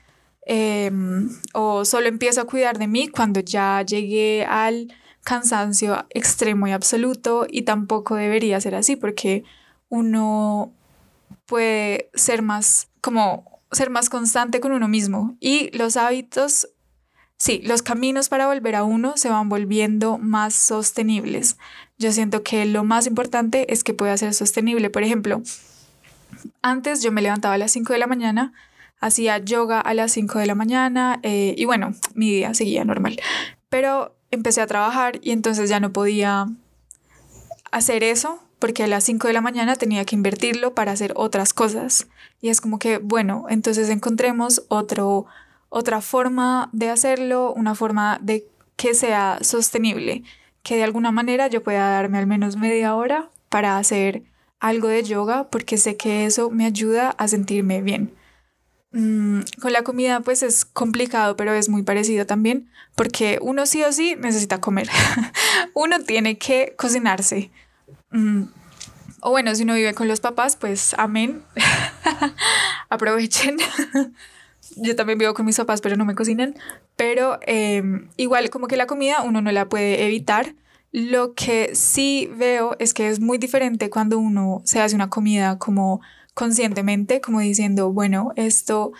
Em, 0.50 1.30
o 1.54 1.84
solo 1.84 2.08
empiezo 2.08 2.40
a 2.40 2.46
cuidar 2.46 2.80
de 2.80 2.88
mí 2.88 3.10
cuando 3.10 3.42
ya 3.42 3.84
llegué 3.86 4.46
al 4.46 4.88
cansancio 5.28 6.06
extremo 6.12 6.70
y 6.70 6.72
absoluto 6.72 7.48
y 7.50 7.64
tampoco 7.64 8.16
debería 8.16 8.62
ser 8.62 8.76
así 8.76 8.96
porque 8.96 9.44
uno 9.90 10.72
puede 11.46 12.10
ser 12.14 12.42
más 12.42 12.88
como 13.02 13.60
ser 13.74 13.90
más 13.90 14.10
constante 14.10 14.62
con 14.62 14.72
uno 14.72 14.88
mismo 14.88 15.36
y 15.42 15.70
los 15.78 15.98
hábitos 15.98 16.70
sí, 17.36 17.62
los 17.66 17.82
caminos 17.82 18.30
para 18.30 18.48
volver 18.48 18.78
a 18.78 18.86
uno 18.86 19.18
se 19.18 19.28
van 19.28 19.50
volviendo 19.50 20.18
más 20.18 20.54
sostenibles. 20.54 21.58
Yo 21.98 22.14
siento 22.14 22.42
que 22.42 22.66
lo 22.66 22.86
más 22.86 23.06
importante 23.06 23.74
es 23.74 23.84
que 23.84 23.94
pueda 23.94 24.16
ser 24.16 24.34
sostenible. 24.34 24.90
Por 24.90 25.04
ejemplo, 25.04 25.42
antes 26.62 27.04
yo 27.04 27.12
me 27.12 27.22
levantaba 27.22 27.56
a 27.56 27.58
las 27.58 27.74
5 27.74 27.92
de 27.92 28.00
la 28.00 28.08
mañana, 28.08 28.54
hacía 29.02 29.40
yoga 29.40 29.82
a 29.82 29.94
las 29.94 30.14
5 30.14 30.40
de 30.40 30.46
la 30.46 30.56
mañana 30.56 31.20
eh, 31.22 31.54
y 31.58 31.66
bueno, 31.66 31.94
mi 32.14 32.32
día 32.32 32.54
seguía 32.54 32.86
normal. 32.86 33.20
Pero 33.68 34.17
empecé 34.32 34.62
a 34.62 34.68
trabajar 34.68 35.20
y 35.22 35.32
entonces 35.32 35.70
ya 35.70 35.80
no 35.80 35.92
podía 35.92 36.48
hacer 37.72 38.04
eso 38.04 38.40
porque 38.60 38.84
a 38.84 38.88
las 38.88 39.04
5 39.04 39.28
de 39.28 39.34
la 39.34 39.42
mañana 39.42 39.76
tenía 39.76 40.06
que 40.06 40.16
invertirlo 40.16 40.74
para 40.74 40.92
hacer 40.92 41.14
otras 41.16 41.54
cosas. 41.54 42.08
Y 42.42 42.50
es 42.50 42.62
como 42.62 42.80
que, 42.80 42.98
bueno, 42.98 43.46
entonces 43.50 43.90
encontremos 43.90 44.64
otro, 44.68 45.26
otra 45.70 46.02
forma 46.02 46.70
de 46.72 46.90
hacerlo, 46.90 47.54
una 47.54 47.76
forma 47.76 48.20
de 48.22 48.48
que 48.76 48.94
sea 48.94 49.40
sostenible, 49.42 50.24
que 50.64 50.76
de 50.76 50.84
alguna 50.84 51.12
manera 51.12 51.48
yo 51.48 51.64
pueda 51.64 51.90
darme 51.90 52.18
al 52.18 52.28
menos 52.28 52.58
media 52.58 52.96
hora 52.96 53.30
para 53.50 53.78
hacer 53.78 54.24
algo 54.60 54.88
de 54.88 55.04
yoga 55.04 55.50
porque 55.50 55.78
sé 55.78 55.98
que 55.98 56.26
eso 56.26 56.50
me 56.50 56.66
ayuda 56.66 57.12
a 57.12 57.28
sentirme 57.28 57.82
bien. 57.82 58.14
Mm, 58.92 59.42
con 59.62 59.74
la 59.74 59.84
comida 59.84 60.22
pues 60.22 60.44
es 60.44 60.64
complicado, 60.66 61.36
pero 61.36 61.54
es 61.54 61.70
muy 61.70 61.84
parecido 61.84 62.26
también, 62.26 62.70
porque 62.96 63.38
uno 63.42 63.66
sí 63.66 63.84
o 63.84 63.92
sí 63.92 64.16
necesita 64.18 64.62
comer. 64.62 64.90
uno 65.74 66.00
tiene 66.04 66.38
que 66.38 66.74
cocinarse. 66.78 67.52
Mm, 68.12 68.44
o 69.22 69.32
bueno, 69.32 69.54
si 69.56 69.64
uno 69.64 69.74
vive 69.74 69.94
con 69.94 70.08
los 70.08 70.20
papás, 70.20 70.56
pues 70.56 70.94
amén. 70.98 71.42
Aprovechen. 72.90 73.58
Yo 74.76 74.96
también 74.96 75.18
vivo 75.18 75.34
con 75.34 75.46
mis 75.46 75.58
papás, 75.58 75.82
pero 75.82 75.96
no 75.96 76.06
me 76.06 76.16
cocinan. 76.16 76.56
Pero 76.96 77.40
em, 77.42 78.10
igual 78.18 78.50
como 78.50 78.68
que 78.68 78.78
la 78.78 78.86
comida 78.86 79.24
uno 79.24 79.42
no 79.42 79.52
la 79.52 79.68
puede 79.70 80.06
evitar. 80.06 80.56
Lo 80.92 81.34
que 81.34 81.76
sí 81.76 82.30
veo 82.36 82.76
es 82.80 82.94
que 82.94 83.10
es 83.10 83.20
muy 83.20 83.38
diferente 83.38 83.90
cuando 83.90 84.20
uno 84.20 84.62
se 84.66 84.82
hace 84.82 84.96
una 84.96 85.10
comida 85.10 85.58
como 85.58 86.02
conscientemente, 86.38 87.20
como 87.20 87.40
diciendo, 87.40 87.92
bueno, 87.92 88.32
esto, 88.36 88.92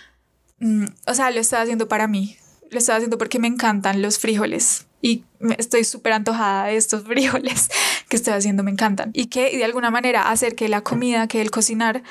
mm, 0.58 0.86
o 1.06 1.14
sea, 1.14 1.30
lo 1.30 1.40
estoy 1.40 1.60
haciendo 1.60 1.88
para 1.88 2.08
mí, 2.08 2.36
lo 2.72 2.80
estoy 2.80 2.96
haciendo 2.96 3.20
porque 3.20 3.38
me 3.38 3.48
encantan 3.48 4.02
los 4.02 4.18
frijoles 4.18 4.88
y 5.04 5.24
estoy 5.60 5.84
súper 5.84 6.14
antojada 6.14 6.66
de 6.66 6.78
estos 6.78 7.04
frijoles 7.08 7.70
que 8.10 8.16
estoy 8.16 8.34
haciendo, 8.34 8.64
me 8.64 8.72
encantan. 8.72 9.12
Y 9.14 9.28
que 9.28 9.56
de 9.56 9.64
alguna 9.64 9.92
manera 9.92 10.32
hacer 10.32 10.56
que 10.56 10.68
la 10.68 10.82
comida, 10.82 11.28
que 11.28 11.40
el 11.40 11.52
cocinar 11.52 12.02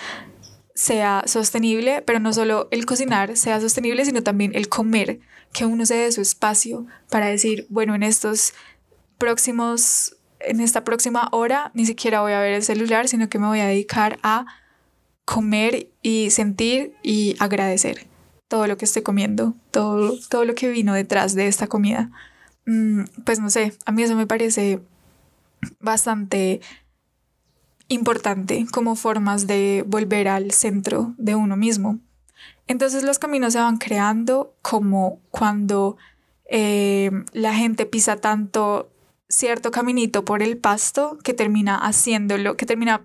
sea 0.76 1.24
sostenible, 1.26 2.02
pero 2.02 2.20
no 2.20 2.32
solo 2.32 2.68
el 2.70 2.86
cocinar 2.86 3.36
sea 3.36 3.60
sostenible, 3.60 4.04
sino 4.04 4.22
también 4.22 4.52
el 4.54 4.68
comer, 4.68 5.18
que 5.52 5.66
uno 5.66 5.86
se 5.86 5.96
dé 5.96 6.12
su 6.12 6.20
espacio 6.20 6.86
para 7.10 7.26
decir, 7.26 7.66
bueno, 7.68 7.96
en 7.96 8.04
estos 8.04 8.54
próximos, 9.18 10.18
en 10.38 10.60
esta 10.60 10.84
próxima 10.84 11.28
hora, 11.32 11.72
ni 11.74 11.84
siquiera 11.84 12.20
voy 12.20 12.32
a 12.32 12.38
ver 12.38 12.52
el 12.52 12.62
celular, 12.62 13.08
sino 13.08 13.28
que 13.28 13.40
me 13.40 13.48
voy 13.48 13.58
a 13.58 13.66
dedicar 13.66 14.20
a 14.22 14.46
comer 15.26 15.90
y 16.00 16.30
sentir 16.30 16.94
y 17.02 17.36
agradecer 17.38 18.06
todo 18.48 18.66
lo 18.66 18.78
que 18.78 18.86
estoy 18.86 19.02
comiendo, 19.02 19.54
todo, 19.70 20.14
todo 20.30 20.44
lo 20.46 20.54
que 20.54 20.70
vino 20.70 20.94
detrás 20.94 21.34
de 21.34 21.48
esta 21.48 21.66
comida. 21.66 22.10
Mm, 22.64 23.02
pues 23.24 23.40
no 23.40 23.50
sé, 23.50 23.74
a 23.84 23.92
mí 23.92 24.02
eso 24.02 24.16
me 24.16 24.26
parece 24.26 24.80
bastante 25.80 26.60
importante 27.88 28.66
como 28.72 28.96
formas 28.96 29.46
de 29.46 29.84
volver 29.86 30.28
al 30.28 30.52
centro 30.52 31.14
de 31.18 31.34
uno 31.34 31.56
mismo. 31.56 31.98
Entonces 32.68 33.02
los 33.02 33.18
caminos 33.18 33.52
se 33.52 33.60
van 33.60 33.78
creando 33.78 34.54
como 34.62 35.20
cuando 35.30 35.96
eh, 36.48 37.10
la 37.32 37.54
gente 37.54 37.84
pisa 37.84 38.16
tanto 38.16 38.90
cierto 39.28 39.72
caminito 39.72 40.24
por 40.24 40.42
el 40.42 40.56
pasto 40.56 41.18
que 41.24 41.34
termina 41.34 41.76
haciéndolo, 41.76 42.56
que 42.56 42.66
termina 42.66 43.02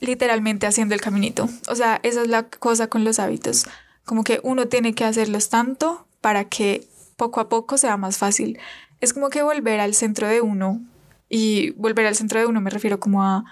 literalmente 0.00 0.66
haciendo 0.66 0.94
el 0.94 1.00
caminito. 1.00 1.48
O 1.68 1.74
sea, 1.74 2.00
esa 2.02 2.22
es 2.22 2.28
la 2.28 2.44
cosa 2.48 2.88
con 2.88 3.04
los 3.04 3.18
hábitos. 3.18 3.66
Como 4.04 4.24
que 4.24 4.40
uno 4.42 4.66
tiene 4.66 4.94
que 4.94 5.04
hacerlos 5.04 5.50
tanto 5.50 6.06
para 6.20 6.46
que 6.46 6.88
poco 7.16 7.40
a 7.40 7.48
poco 7.48 7.78
sea 7.78 7.96
más 7.96 8.18
fácil. 8.18 8.58
Es 9.00 9.12
como 9.12 9.28
que 9.28 9.42
volver 9.42 9.80
al 9.80 9.94
centro 9.94 10.26
de 10.26 10.40
uno. 10.40 10.80
Y 11.28 11.70
volver 11.72 12.06
al 12.06 12.16
centro 12.16 12.40
de 12.40 12.46
uno 12.46 12.60
me 12.60 12.70
refiero 12.70 12.98
como 12.98 13.22
a 13.22 13.44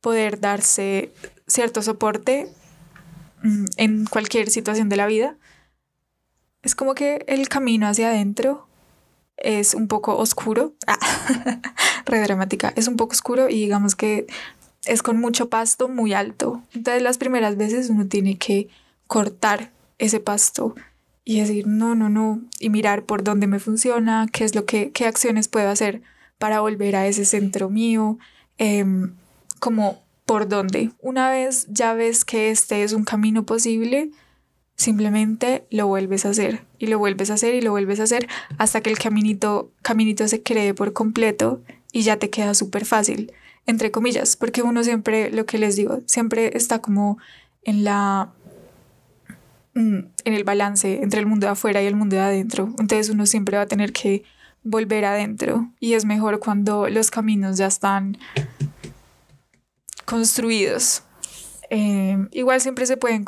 poder 0.00 0.40
darse 0.40 1.12
cierto 1.46 1.82
soporte 1.82 2.50
mm, 3.42 3.64
en 3.76 4.06
cualquier 4.06 4.50
situación 4.50 4.88
de 4.88 4.96
la 4.96 5.06
vida. 5.06 5.36
Es 6.62 6.74
como 6.74 6.94
que 6.94 7.24
el 7.26 7.48
camino 7.48 7.86
hacia 7.86 8.08
adentro 8.08 8.68
es 9.36 9.74
un 9.74 9.88
poco 9.88 10.16
oscuro. 10.16 10.74
Ah, 10.86 10.98
re 12.06 12.20
dramática. 12.20 12.72
Es 12.76 12.88
un 12.88 12.96
poco 12.96 13.12
oscuro 13.12 13.48
y 13.48 13.54
digamos 13.54 13.94
que 13.94 14.26
es 14.84 15.02
con 15.02 15.18
mucho 15.18 15.48
pasto 15.48 15.88
muy 15.88 16.12
alto. 16.12 16.62
Entonces 16.74 17.02
las 17.02 17.18
primeras 17.18 17.56
veces 17.56 17.90
uno 17.90 18.06
tiene 18.06 18.38
que 18.38 18.68
cortar 19.06 19.70
ese 19.98 20.20
pasto 20.20 20.74
y 21.24 21.40
decir, 21.40 21.66
no, 21.66 21.94
no, 21.94 22.08
no, 22.08 22.40
y 22.58 22.70
mirar 22.70 23.04
por 23.04 23.22
dónde 23.22 23.46
me 23.46 23.58
funciona, 23.58 24.26
qué 24.32 24.44
es 24.44 24.54
lo 24.54 24.64
que, 24.64 24.92
qué 24.92 25.06
acciones 25.06 25.48
puedo 25.48 25.68
hacer 25.68 26.00
para 26.38 26.60
volver 26.60 26.96
a 26.96 27.06
ese 27.06 27.24
centro 27.24 27.68
mío, 27.68 28.18
em, 28.56 29.14
como 29.58 30.02
por 30.24 30.48
dónde. 30.48 30.90
Una 31.00 31.28
vez 31.28 31.66
ya 31.68 31.92
ves 31.92 32.24
que 32.24 32.50
este 32.50 32.82
es 32.82 32.92
un 32.92 33.04
camino 33.04 33.44
posible, 33.44 34.10
simplemente 34.76 35.66
lo 35.70 35.86
vuelves 35.86 36.24
a 36.24 36.30
hacer 36.30 36.64
y 36.78 36.86
lo 36.86 36.98
vuelves 36.98 37.30
a 37.30 37.34
hacer 37.34 37.54
y 37.54 37.60
lo 37.60 37.72
vuelves 37.72 38.00
a 38.00 38.04
hacer 38.04 38.28
hasta 38.56 38.80
que 38.80 38.90
el 38.90 38.98
caminito, 38.98 39.70
caminito 39.82 40.28
se 40.28 40.42
cree 40.42 40.72
por 40.72 40.92
completo 40.92 41.60
y 41.92 42.02
ya 42.02 42.16
te 42.16 42.30
queda 42.30 42.54
súper 42.54 42.84
fácil 42.84 43.32
entre 43.68 43.90
comillas, 43.90 44.34
porque 44.34 44.62
uno 44.62 44.82
siempre, 44.82 45.30
lo 45.30 45.44
que 45.44 45.58
les 45.58 45.76
digo, 45.76 46.00
siempre 46.06 46.56
está 46.56 46.80
como 46.80 47.18
en 47.62 47.84
la 47.84 48.30
mm, 49.74 49.98
en 50.24 50.34
el 50.34 50.42
balance 50.42 51.02
entre 51.02 51.20
el 51.20 51.26
mundo 51.26 51.46
de 51.46 51.52
afuera 51.52 51.82
y 51.82 51.86
el 51.86 51.94
mundo 51.94 52.16
de 52.16 52.22
adentro. 52.22 52.74
Entonces 52.78 53.10
uno 53.10 53.26
siempre 53.26 53.58
va 53.58 53.64
a 53.64 53.66
tener 53.66 53.92
que 53.92 54.24
volver 54.64 55.04
adentro 55.04 55.70
y 55.80 55.92
es 55.92 56.06
mejor 56.06 56.40
cuando 56.40 56.88
los 56.88 57.10
caminos 57.10 57.58
ya 57.58 57.66
están 57.66 58.16
construidos. 60.06 61.02
Eh, 61.68 62.16
igual 62.32 62.62
siempre 62.62 62.86
se 62.86 62.96
pueden 62.96 63.22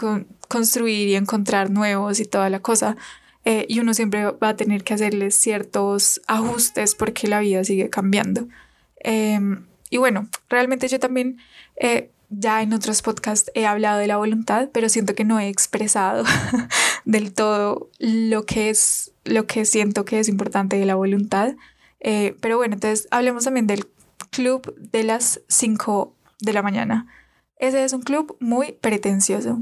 construir 0.48 1.08
y 1.08 1.16
encontrar 1.16 1.68
nuevos 1.70 2.18
y 2.18 2.24
toda 2.24 2.48
la 2.48 2.60
cosa. 2.60 2.96
Eh, 3.44 3.66
y 3.68 3.80
uno 3.80 3.92
siempre 3.92 4.24
va 4.24 4.48
a 4.48 4.56
tener 4.56 4.84
que 4.84 4.94
hacerles 4.94 5.34
ciertos 5.34 6.22
ajustes 6.26 6.94
porque 6.94 7.28
la 7.28 7.40
vida 7.40 7.62
sigue 7.62 7.90
cambiando. 7.90 8.48
Em, 8.96 9.66
y 9.90 9.98
bueno, 9.98 10.28
realmente 10.48 10.88
yo 10.88 10.98
también 10.98 11.38
eh, 11.76 12.10
ya 12.30 12.62
en 12.62 12.72
otros 12.72 13.02
podcasts 13.02 13.50
he 13.54 13.66
hablado 13.66 13.98
de 13.98 14.06
la 14.06 14.16
voluntad, 14.16 14.70
pero 14.72 14.88
siento 14.88 15.14
que 15.14 15.24
no 15.24 15.40
he 15.40 15.48
expresado 15.48 16.24
del 17.04 17.34
todo 17.34 17.90
lo 17.98 18.46
que 18.46 18.70
es, 18.70 19.12
lo 19.24 19.46
que 19.46 19.64
siento 19.64 20.04
que 20.04 20.20
es 20.20 20.28
importante 20.28 20.78
de 20.78 20.86
la 20.86 20.94
voluntad. 20.94 21.56
Eh, 21.98 22.36
pero 22.40 22.56
bueno, 22.56 22.74
entonces 22.74 23.08
hablemos 23.10 23.44
también 23.44 23.66
del 23.66 23.86
club 24.30 24.74
de 24.78 25.02
las 25.02 25.40
5 25.48 26.14
de 26.40 26.52
la 26.52 26.62
mañana. 26.62 27.08
Ese 27.56 27.84
es 27.84 27.92
un 27.92 28.02
club 28.02 28.36
muy 28.40 28.72
pretencioso. 28.72 29.60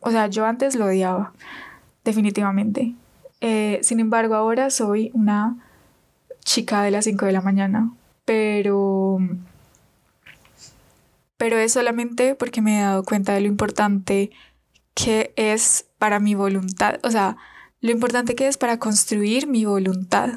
O 0.00 0.10
sea, 0.10 0.28
yo 0.28 0.44
antes 0.44 0.76
lo 0.76 0.86
odiaba, 0.86 1.32
definitivamente. 2.04 2.94
Eh, 3.40 3.80
sin 3.82 3.98
embargo, 3.98 4.34
ahora 4.34 4.68
soy 4.68 5.10
una 5.14 5.56
chica 6.44 6.82
de 6.82 6.90
las 6.90 7.06
5 7.06 7.24
de 7.26 7.32
la 7.32 7.40
mañana, 7.40 7.92
pero 8.26 9.18
pero 11.40 11.56
es 11.56 11.72
solamente 11.72 12.34
porque 12.34 12.60
me 12.60 12.78
he 12.78 12.82
dado 12.82 13.02
cuenta 13.02 13.32
de 13.32 13.40
lo 13.40 13.46
importante 13.46 14.30
que 14.92 15.32
es 15.36 15.86
para 15.96 16.20
mi 16.20 16.34
voluntad, 16.34 17.00
o 17.02 17.10
sea, 17.10 17.38
lo 17.80 17.90
importante 17.90 18.34
que 18.34 18.46
es 18.46 18.58
para 18.58 18.78
construir 18.78 19.46
mi 19.46 19.64
voluntad. 19.64 20.34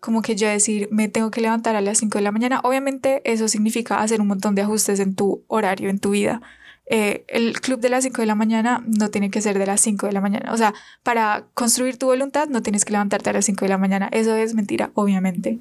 Como 0.00 0.20
que 0.20 0.36
yo 0.36 0.46
decir, 0.46 0.90
me 0.92 1.08
tengo 1.08 1.30
que 1.30 1.40
levantar 1.40 1.76
a 1.76 1.80
las 1.80 1.96
5 1.96 2.18
de 2.18 2.22
la 2.22 2.30
mañana. 2.30 2.60
Obviamente 2.62 3.22
eso 3.24 3.48
significa 3.48 4.02
hacer 4.02 4.20
un 4.20 4.26
montón 4.26 4.54
de 4.54 4.60
ajustes 4.60 5.00
en 5.00 5.14
tu 5.14 5.44
horario, 5.46 5.88
en 5.88 5.98
tu 5.98 6.10
vida. 6.10 6.42
Eh, 6.84 7.24
el 7.28 7.58
club 7.62 7.80
de 7.80 7.88
las 7.88 8.04
5 8.04 8.20
de 8.20 8.26
la 8.26 8.34
mañana 8.34 8.84
no 8.86 9.10
tiene 9.10 9.30
que 9.30 9.40
ser 9.40 9.58
de 9.58 9.64
las 9.64 9.80
5 9.80 10.08
de 10.08 10.12
la 10.12 10.20
mañana. 10.20 10.52
O 10.52 10.58
sea, 10.58 10.74
para 11.02 11.46
construir 11.54 11.96
tu 11.96 12.04
voluntad 12.04 12.48
no 12.48 12.62
tienes 12.62 12.84
que 12.84 12.92
levantarte 12.92 13.30
a 13.30 13.32
las 13.32 13.46
5 13.46 13.64
de 13.64 13.70
la 13.70 13.78
mañana. 13.78 14.10
Eso 14.12 14.36
es 14.36 14.52
mentira, 14.52 14.90
obviamente. 14.92 15.60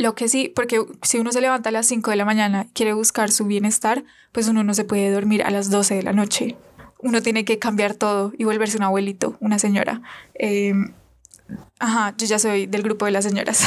Lo 0.00 0.14
que 0.14 0.28
sí, 0.28 0.50
porque 0.56 0.82
si 1.02 1.18
uno 1.18 1.30
se 1.30 1.42
levanta 1.42 1.68
a 1.68 1.72
las 1.72 1.84
5 1.84 2.10
de 2.10 2.16
la 2.16 2.24
mañana, 2.24 2.66
quiere 2.72 2.94
buscar 2.94 3.30
su 3.30 3.44
bienestar, 3.44 4.02
pues 4.32 4.48
uno 4.48 4.64
no 4.64 4.72
se 4.72 4.84
puede 4.84 5.10
dormir 5.10 5.42
a 5.42 5.50
las 5.50 5.68
12 5.68 5.94
de 5.96 6.02
la 6.02 6.14
noche. 6.14 6.56
Uno 7.00 7.20
tiene 7.20 7.44
que 7.44 7.58
cambiar 7.58 7.92
todo 7.92 8.32
y 8.38 8.44
volverse 8.44 8.78
un 8.78 8.84
abuelito, 8.84 9.36
una 9.40 9.58
señora. 9.58 10.00
Em, 10.32 10.94
ajá, 11.78 12.14
yo 12.16 12.26
ya 12.26 12.38
soy 12.38 12.64
del 12.64 12.82
grupo 12.82 13.04
de 13.04 13.10
las 13.10 13.24
señoras. 13.24 13.62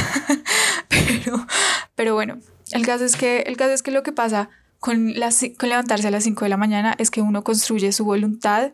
pero, 0.89 1.45
pero 1.93 2.15
bueno, 2.15 2.39
el 2.71 2.83
caso 2.83 3.05
es 3.05 3.15
que, 3.15 3.41
el 3.41 3.55
caso 3.55 3.73
es 3.73 3.83
que 3.83 3.91
lo 3.91 4.01
que 4.01 4.11
pasa 4.11 4.49
con, 4.79 5.13
con 5.59 5.69
levantarse 5.69 6.07
a 6.07 6.11
las 6.11 6.23
5 6.23 6.45
de 6.45 6.49
la 6.49 6.57
mañana 6.57 6.95
es 6.97 7.11
que 7.11 7.21
uno 7.21 7.43
construye 7.43 7.91
su 7.91 8.05
voluntad 8.05 8.71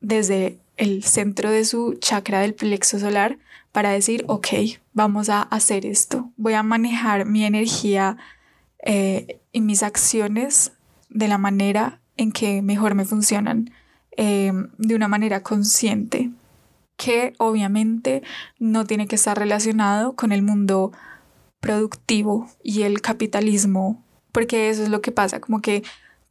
desde 0.00 0.60
el 0.78 1.04
centro 1.04 1.50
de 1.50 1.66
su 1.66 1.92
chakra 2.00 2.40
del 2.40 2.54
plexo 2.54 2.98
solar 2.98 3.36
para 3.72 3.90
decir, 3.90 4.24
ok, 4.28 4.48
vamos 4.92 5.30
a 5.30 5.42
hacer 5.42 5.86
esto, 5.86 6.30
voy 6.36 6.52
a 6.52 6.62
manejar 6.62 7.24
mi 7.24 7.44
energía 7.44 8.18
eh, 8.84 9.40
y 9.50 9.62
mis 9.62 9.82
acciones 9.82 10.72
de 11.08 11.28
la 11.28 11.38
manera 11.38 12.00
en 12.16 12.32
que 12.32 12.62
mejor 12.62 12.94
me 12.94 13.06
funcionan, 13.06 13.70
em, 14.16 14.68
de 14.76 14.94
una 14.94 15.08
manera 15.08 15.42
consciente, 15.42 16.30
que 16.96 17.32
obviamente 17.38 18.22
no 18.58 18.84
tiene 18.84 19.08
que 19.08 19.16
estar 19.16 19.38
relacionado 19.38 20.14
con 20.14 20.32
el 20.32 20.42
mundo 20.42 20.92
productivo 21.60 22.48
y 22.62 22.82
el 22.82 23.00
capitalismo, 23.00 24.04
porque 24.32 24.68
eso 24.68 24.82
es 24.82 24.90
lo 24.90 25.00
que 25.00 25.12
pasa, 25.12 25.40
como 25.40 25.62
que 25.62 25.82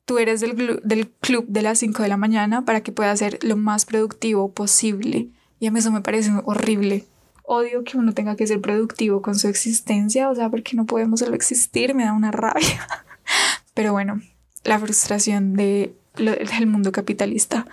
tú 0.05 0.19
eres 0.19 0.41
del, 0.41 1.09
club 1.21 1.45
de 1.47 1.61
las 1.61 1.79
5 1.79 2.03
de 2.03 2.09
la 2.09 2.17
mañana 2.17 2.65
para 2.65 2.81
que 2.81 2.91
puedas 2.91 3.19
ser 3.19 3.39
lo 3.43 3.55
más 3.57 3.85
productivo 3.85 4.51
posible. 4.51 5.29
Y 5.59 5.67
a 5.67 5.71
mí 5.71 5.79
eso 5.79 5.91
me 5.91 6.01
parece 6.01 6.31
horrible 6.43 7.05
odio 7.51 7.83
que 7.83 7.97
uno 7.97 8.13
tenga 8.13 8.35
que 8.35 8.47
ser 8.47 8.61
productivo 8.61 9.21
con 9.21 9.35
su 9.35 9.47
existencia, 9.47 10.29
o 10.29 10.35
sea, 10.35 10.49
porque 10.49 10.75
no 10.75 10.85
podemos 10.85 11.19
solo 11.19 11.35
existir, 11.35 11.93
me 11.93 12.05
da 12.05 12.13
una 12.13 12.31
rabia. 12.31 12.87
Pero 13.73 13.91
bueno, 13.91 14.21
la 14.63 14.79
frustración 14.79 15.53
de 15.53 15.93
del 16.15 16.67
mundo 16.67 16.91
capitalista. 16.91 17.65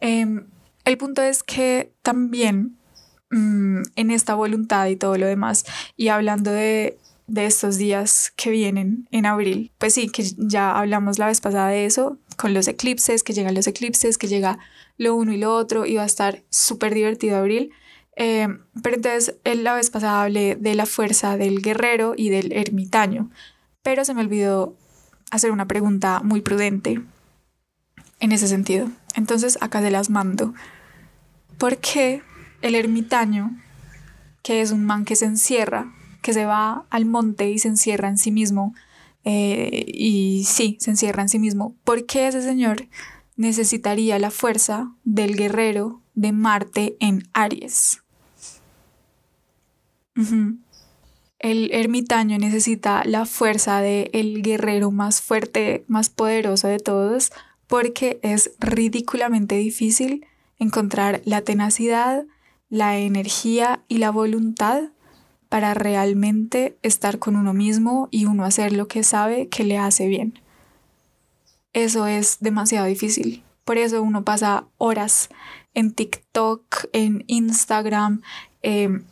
Em, 0.00 0.46
el 0.84 0.98
punto 0.98 1.22
es 1.22 1.42
que 1.42 1.92
también 2.02 2.76
mm, 3.30 3.82
en 3.96 4.10
esta 4.10 4.34
voluntad 4.34 4.86
y 4.88 4.96
todo 4.96 5.16
lo 5.16 5.26
demás, 5.26 5.64
y 5.96 6.08
hablando 6.08 6.50
de, 6.50 6.98
de 7.26 7.46
estos 7.46 7.78
días 7.78 8.32
que 8.36 8.50
vienen 8.50 9.08
en 9.10 9.26
abril, 9.26 9.72
pues 9.78 9.94
sí, 9.94 10.08
que 10.08 10.24
ya 10.36 10.76
hablamos 10.78 11.18
la 11.18 11.26
vez 11.26 11.40
pasada 11.40 11.68
de 11.68 11.86
eso, 11.86 12.18
con 12.36 12.54
los 12.54 12.68
eclipses, 12.68 13.22
que 13.22 13.32
llegan 13.32 13.54
los 13.54 13.66
eclipses, 13.66 14.18
que 14.18 14.28
llega 14.28 14.58
lo 14.98 15.14
uno 15.14 15.32
y 15.32 15.38
lo 15.38 15.54
otro, 15.54 15.86
y 15.86 15.94
va 15.94 16.02
a 16.02 16.06
estar 16.06 16.42
súper 16.50 16.94
divertido 16.94 17.36
abril. 17.36 17.70
Eh, 18.16 18.48
pero 18.82 18.96
entonces 18.96 19.36
la 19.44 19.74
vez 19.74 19.90
pasada 19.90 20.22
hablé 20.22 20.56
de 20.56 20.74
la 20.74 20.86
fuerza 20.86 21.36
del 21.36 21.60
guerrero 21.60 22.14
y 22.16 22.30
del 22.30 22.52
ermitaño, 22.52 23.30
pero 23.82 24.04
se 24.04 24.14
me 24.14 24.22
olvidó 24.22 24.74
hacer 25.30 25.50
una 25.50 25.68
pregunta 25.68 26.20
muy 26.24 26.40
prudente 26.40 27.02
en 28.20 28.32
ese 28.32 28.48
sentido. 28.48 28.90
Entonces 29.14 29.58
acá 29.60 29.80
se 29.80 29.90
las 29.90 30.10
mando. 30.10 30.54
¿Por 31.58 31.78
qué 31.78 32.22
el 32.62 32.74
ermitaño, 32.74 33.56
que 34.42 34.60
es 34.60 34.72
un 34.72 34.84
man 34.84 35.04
que 35.04 35.16
se 35.16 35.26
encierra, 35.26 35.92
que 36.22 36.32
se 36.32 36.46
va 36.46 36.86
al 36.90 37.04
monte 37.04 37.50
y 37.50 37.58
se 37.58 37.68
encierra 37.68 38.08
en 38.08 38.18
sí 38.18 38.30
mismo, 38.30 38.74
eh, 39.24 39.84
y 39.86 40.44
sí, 40.44 40.76
se 40.80 40.90
encierra 40.90 41.22
en 41.22 41.28
sí 41.28 41.38
mismo, 41.38 41.74
¿por 41.84 42.06
qué 42.06 42.28
ese 42.28 42.42
señor 42.42 42.88
necesitaría 43.36 44.18
la 44.18 44.30
fuerza 44.30 44.92
del 45.04 45.36
guerrero 45.36 46.00
de 46.14 46.32
Marte 46.32 46.96
en 47.00 47.28
Aries? 47.32 48.02
El 51.38 51.70
ermitaño 51.72 52.38
necesita 52.38 53.02
la 53.04 53.26
fuerza 53.26 53.80
del 53.80 54.10
el 54.12 54.42
guerrero 54.42 54.90
más 54.90 55.20
fuerte, 55.20 55.84
más 55.86 56.08
poderoso 56.08 56.68
de 56.68 56.78
todos, 56.78 57.32
porque 57.66 58.18
es 58.22 58.52
ridículamente 58.58 59.56
difícil 59.56 60.26
encontrar 60.58 61.20
la 61.24 61.42
tenacidad, 61.42 62.24
la 62.68 62.98
energía 62.98 63.84
y 63.88 63.98
la 63.98 64.10
voluntad 64.10 64.90
para 65.48 65.74
realmente 65.74 66.76
estar 66.82 67.18
con 67.18 67.36
uno 67.36 67.52
mismo 67.52 68.08
y 68.10 68.24
uno 68.24 68.44
hacer 68.44 68.72
lo 68.72 68.88
que 68.88 69.02
sabe 69.02 69.48
que 69.48 69.64
le 69.64 69.78
hace 69.78 70.08
bien. 70.08 70.40
Eso 71.72 72.06
es 72.06 72.38
demasiado 72.40 72.86
difícil. 72.86 73.44
Por 73.64 73.78
eso 73.78 74.02
uno 74.02 74.24
pasa 74.24 74.66
horas 74.78 75.28
en 75.74 75.92
TikTok, 75.92 76.86
en 76.92 77.24
Instagram, 77.26 78.22
em, 78.62 79.04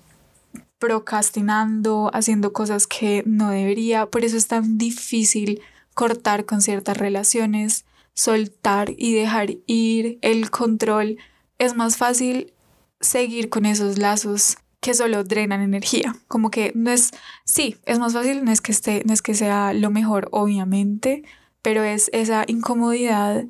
procrastinando, 0.78 2.10
haciendo 2.12 2.52
cosas 2.52 2.86
que 2.86 3.22
no 3.26 3.50
debería. 3.50 4.06
Por 4.06 4.24
eso 4.24 4.36
es 4.36 4.48
tan 4.48 4.78
difícil 4.78 5.60
cortar 5.94 6.44
con 6.44 6.60
ciertas 6.60 6.96
relaciones, 6.96 7.84
soltar 8.12 8.92
y 8.96 9.14
dejar 9.14 9.50
ir 9.66 10.18
el 10.22 10.50
control. 10.50 11.18
Es 11.58 11.74
más 11.74 11.96
fácil 11.96 12.52
seguir 13.00 13.48
con 13.48 13.66
esos 13.66 13.98
lazos 13.98 14.56
que 14.80 14.94
solo 14.94 15.24
drenan 15.24 15.62
energía. 15.62 16.14
Como 16.28 16.50
que 16.50 16.72
no 16.74 16.90
es, 16.90 17.12
sí, 17.44 17.76
es 17.86 17.98
más 17.98 18.12
fácil, 18.12 18.44
no 18.44 18.52
es 18.52 18.60
que 18.60 18.72
esté, 18.72 19.02
no 19.06 19.14
es 19.14 19.22
que 19.22 19.34
sea 19.34 19.72
lo 19.72 19.90
mejor, 19.90 20.28
obviamente, 20.30 21.24
pero 21.62 21.82
es 21.82 22.10
esa 22.12 22.44
incomodidad 22.46 23.46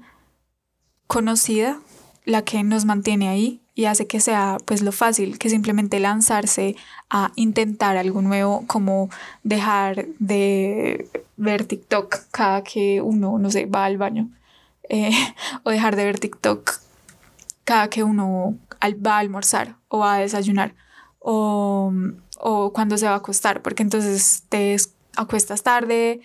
conocida 1.08 1.80
la 2.24 2.42
que 2.42 2.62
nos 2.62 2.84
mantiene 2.84 3.28
ahí 3.28 3.63
y 3.74 3.86
hace 3.86 4.06
que 4.06 4.20
sea 4.20 4.58
pues 4.64 4.82
lo 4.82 4.92
fácil, 4.92 5.38
que 5.38 5.50
simplemente 5.50 5.98
lanzarse 5.98 6.76
a 7.10 7.32
intentar 7.34 7.96
algo 7.96 8.22
nuevo, 8.22 8.64
como 8.66 9.10
dejar 9.42 10.06
de 10.18 11.08
ver 11.36 11.64
TikTok 11.64 12.16
cada 12.30 12.62
que 12.62 13.00
uno, 13.00 13.38
no 13.38 13.50
sé, 13.50 13.66
va 13.66 13.84
al 13.84 13.98
baño, 13.98 14.28
eh, 14.88 15.10
o 15.64 15.70
dejar 15.70 15.96
de 15.96 16.04
ver 16.04 16.20
TikTok 16.20 16.78
cada 17.64 17.88
que 17.88 18.04
uno 18.04 18.56
va 19.04 19.16
a 19.16 19.18
almorzar 19.18 19.76
o 19.88 20.00
va 20.00 20.16
a 20.16 20.18
desayunar, 20.18 20.74
o, 21.18 21.92
o 22.38 22.72
cuando 22.72 22.98
se 22.98 23.06
va 23.06 23.12
a 23.12 23.16
acostar, 23.16 23.62
porque 23.62 23.82
entonces 23.82 24.44
te 24.48 24.76
acuestas 25.16 25.62
tarde, 25.62 26.20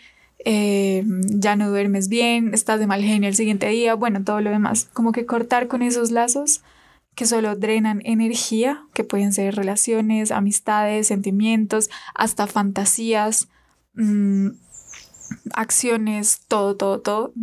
eh, 0.45 1.03
ya 1.29 1.55
no 1.55 1.69
duermes 1.69 2.09
bien, 2.09 2.53
estás 2.53 2.79
de 2.79 2.87
mal 2.87 3.01
genio 3.01 3.29
el 3.29 3.35
siguiente 3.35 3.67
día, 3.69 3.95
bueno, 3.95 4.23
todo 4.23 4.41
lo 4.41 4.51
demás, 4.51 4.89
como 4.93 5.13
que 5.13 5.25
cortar 5.25 5.67
con 5.67 5.81
esos 5.81 6.11
lazos 6.11 6.61
que 7.19 7.25
solo 7.25 7.57
drenan 7.57 8.01
energía, 8.05 8.85
que 8.93 9.03
pueden 9.03 9.33
ser 9.33 9.53
relaciones, 9.53 10.31
amistades, 10.31 11.07
sentimientos, 11.07 11.89
hasta 12.15 12.47
fantasías, 12.47 13.49
mm, 13.93 14.51
acciones, 15.51 16.39
todo, 16.47 16.77
todo, 16.77 17.01
todo. 17.01 17.33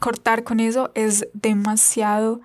Cortar 0.00 0.42
con 0.42 0.58
eso 0.58 0.90
es 0.94 1.28
demasiado, 1.34 2.40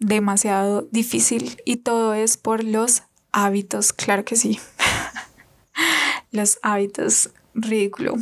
demasiado 0.00 0.88
difícil 0.90 1.62
y 1.64 1.76
todo 1.76 2.14
es 2.14 2.36
por 2.36 2.64
los 2.64 3.04
hábitos, 3.30 3.92
claro 3.92 4.24
que 4.24 4.34
sí. 4.34 4.58
los 6.32 6.58
hábitos, 6.62 7.30
ridículo. 7.54 8.16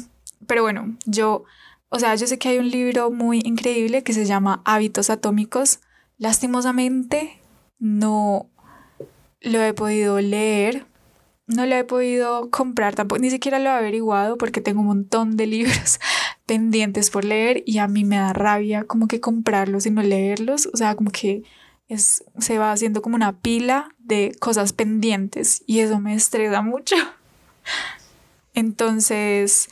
Pero 0.46 0.64
bueno, 0.64 0.98
yo, 1.06 1.44
o 1.88 1.98
sea, 1.98 2.14
yo 2.14 2.26
sé 2.26 2.38
que 2.38 2.50
hay 2.50 2.58
un 2.58 2.68
libro 2.68 3.10
muy 3.10 3.40
increíble 3.42 4.02
que 4.02 4.12
se 4.12 4.26
llama 4.26 4.60
Hábitos 4.66 5.08
Atómicos. 5.08 5.80
Lastimosamente, 6.18 7.39
no 7.80 8.48
lo 9.40 9.62
he 9.62 9.74
podido 9.74 10.20
leer, 10.20 10.86
no 11.46 11.66
lo 11.66 11.74
he 11.74 11.84
podido 11.84 12.50
comprar 12.50 12.94
tampoco, 12.94 13.20
ni 13.20 13.30
siquiera 13.30 13.58
lo 13.58 13.70
he 13.70 13.72
averiguado 13.72 14.38
porque 14.38 14.60
tengo 14.60 14.80
un 14.80 14.86
montón 14.86 15.36
de 15.36 15.46
libros 15.48 15.98
pendientes 16.46 17.10
por 17.10 17.24
leer 17.24 17.62
y 17.66 17.78
a 17.78 17.88
mí 17.88 18.04
me 18.04 18.16
da 18.16 18.32
rabia 18.32 18.84
como 18.84 19.08
que 19.08 19.20
comprarlos 19.20 19.86
y 19.86 19.90
no 19.90 20.02
leerlos, 20.02 20.68
o 20.72 20.76
sea, 20.76 20.94
como 20.94 21.10
que 21.10 21.42
es, 21.88 22.24
se 22.38 22.58
va 22.58 22.70
haciendo 22.70 23.02
como 23.02 23.16
una 23.16 23.40
pila 23.40 23.88
de 23.98 24.36
cosas 24.38 24.72
pendientes 24.72 25.62
y 25.66 25.80
eso 25.80 26.00
me 26.00 26.14
estresa 26.14 26.62
mucho. 26.62 26.96
Entonces, 28.54 29.68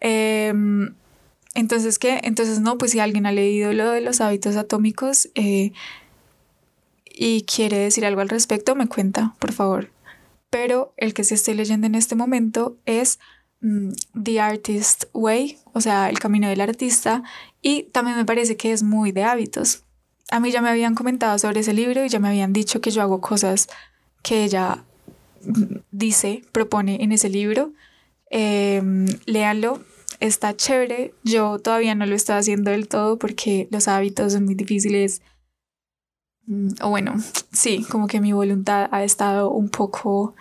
em, 0.00 0.94
entonces, 1.54 1.98
¿qué? 1.98 2.20
Entonces, 2.24 2.60
no, 2.60 2.78
pues 2.78 2.92
si 2.92 3.00
alguien 3.00 3.26
ha 3.26 3.32
leído 3.32 3.72
lo 3.72 3.90
de 3.90 4.00
los 4.00 4.20
hábitos 4.20 4.56
atómicos, 4.56 5.30
eh, 5.34 5.72
y 7.16 7.42
quiere 7.42 7.78
decir 7.78 8.04
algo 8.04 8.20
al 8.20 8.28
respecto, 8.28 8.74
me 8.74 8.88
cuenta, 8.88 9.34
por 9.38 9.52
favor. 9.52 9.90
Pero 10.50 10.92
el 10.96 11.14
que 11.14 11.24
se 11.24 11.34
estoy 11.34 11.54
leyendo 11.54 11.86
en 11.86 11.94
este 11.94 12.14
momento 12.14 12.76
es 12.86 13.18
mm, 13.60 13.90
The 14.20 14.40
Artist 14.40 15.04
Way, 15.12 15.58
o 15.72 15.80
sea, 15.80 16.10
el 16.10 16.18
camino 16.18 16.48
del 16.48 16.60
artista, 16.60 17.22
y 17.62 17.84
también 17.84 18.16
me 18.16 18.24
parece 18.24 18.56
que 18.56 18.72
es 18.72 18.82
muy 18.82 19.12
de 19.12 19.24
hábitos. 19.24 19.84
A 20.30 20.40
mí 20.40 20.50
ya 20.50 20.60
me 20.60 20.70
habían 20.70 20.94
comentado 20.94 21.38
sobre 21.38 21.60
ese 21.60 21.72
libro 21.72 22.04
y 22.04 22.08
ya 22.08 22.18
me 22.18 22.28
habían 22.28 22.52
dicho 22.52 22.80
que 22.80 22.90
yo 22.90 23.02
hago 23.02 23.20
cosas 23.20 23.68
que 24.22 24.44
ella 24.44 24.84
mm, 25.44 25.76
dice, 25.92 26.42
propone 26.50 27.02
en 27.02 27.12
ese 27.12 27.28
libro. 27.28 27.72
Eh, 28.30 28.82
léanlo, 29.26 29.80
está 30.18 30.56
chévere. 30.56 31.14
Yo 31.22 31.58
todavía 31.58 31.94
no 31.94 32.06
lo 32.06 32.14
estoy 32.14 32.36
haciendo 32.36 32.70
del 32.70 32.88
todo 32.88 33.18
porque 33.18 33.68
los 33.70 33.86
hábitos 33.86 34.32
son 34.32 34.46
muy 34.46 34.54
difíciles 34.54 35.22
o 36.82 36.90
bueno, 36.90 37.14
sí, 37.52 37.86
como 37.90 38.06
que 38.06 38.20
mi 38.20 38.32
voluntad 38.32 38.88
ha 38.92 39.02
estado 39.04 39.50
un 39.50 39.68
poco 39.68 40.34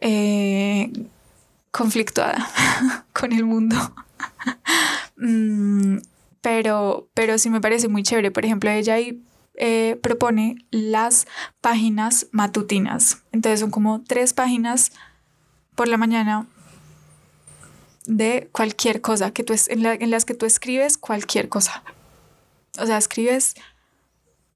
eh, 0.00 0.90
conflictuada 1.70 2.48
con 3.12 3.32
el 3.32 3.44
mundo. 3.44 3.76
Mm, 5.20 5.96
pero, 6.40 7.08
pero 7.12 7.38
sí 7.38 7.50
me 7.50 7.60
parece 7.60 7.88
muy 7.88 8.04
chévere. 8.04 8.30
Por 8.30 8.44
ejemplo, 8.44 8.70
ella 8.70 8.94
ahí 8.94 9.20
eh, 9.56 9.98
propone 10.00 10.64
las 10.70 11.26
páginas 11.60 12.28
matutinas. 12.30 13.22
Entonces 13.32 13.58
son 13.58 13.72
como 13.72 14.00
tres 14.02 14.32
páginas 14.32 14.92
por 15.74 15.88
la 15.88 15.96
mañana 15.96 16.46
de 18.06 18.48
cualquier 18.52 19.00
cosa 19.00 19.32
que 19.32 19.42
tú 19.42 19.54
en, 19.66 19.84
en 19.84 20.10
las 20.12 20.24
que 20.24 20.34
tú 20.34 20.46
escribes 20.46 20.96
cualquier 20.96 21.48
cosa. 21.48 21.82
O 22.78 22.86
sea, 22.86 22.96
escribes 22.98 23.56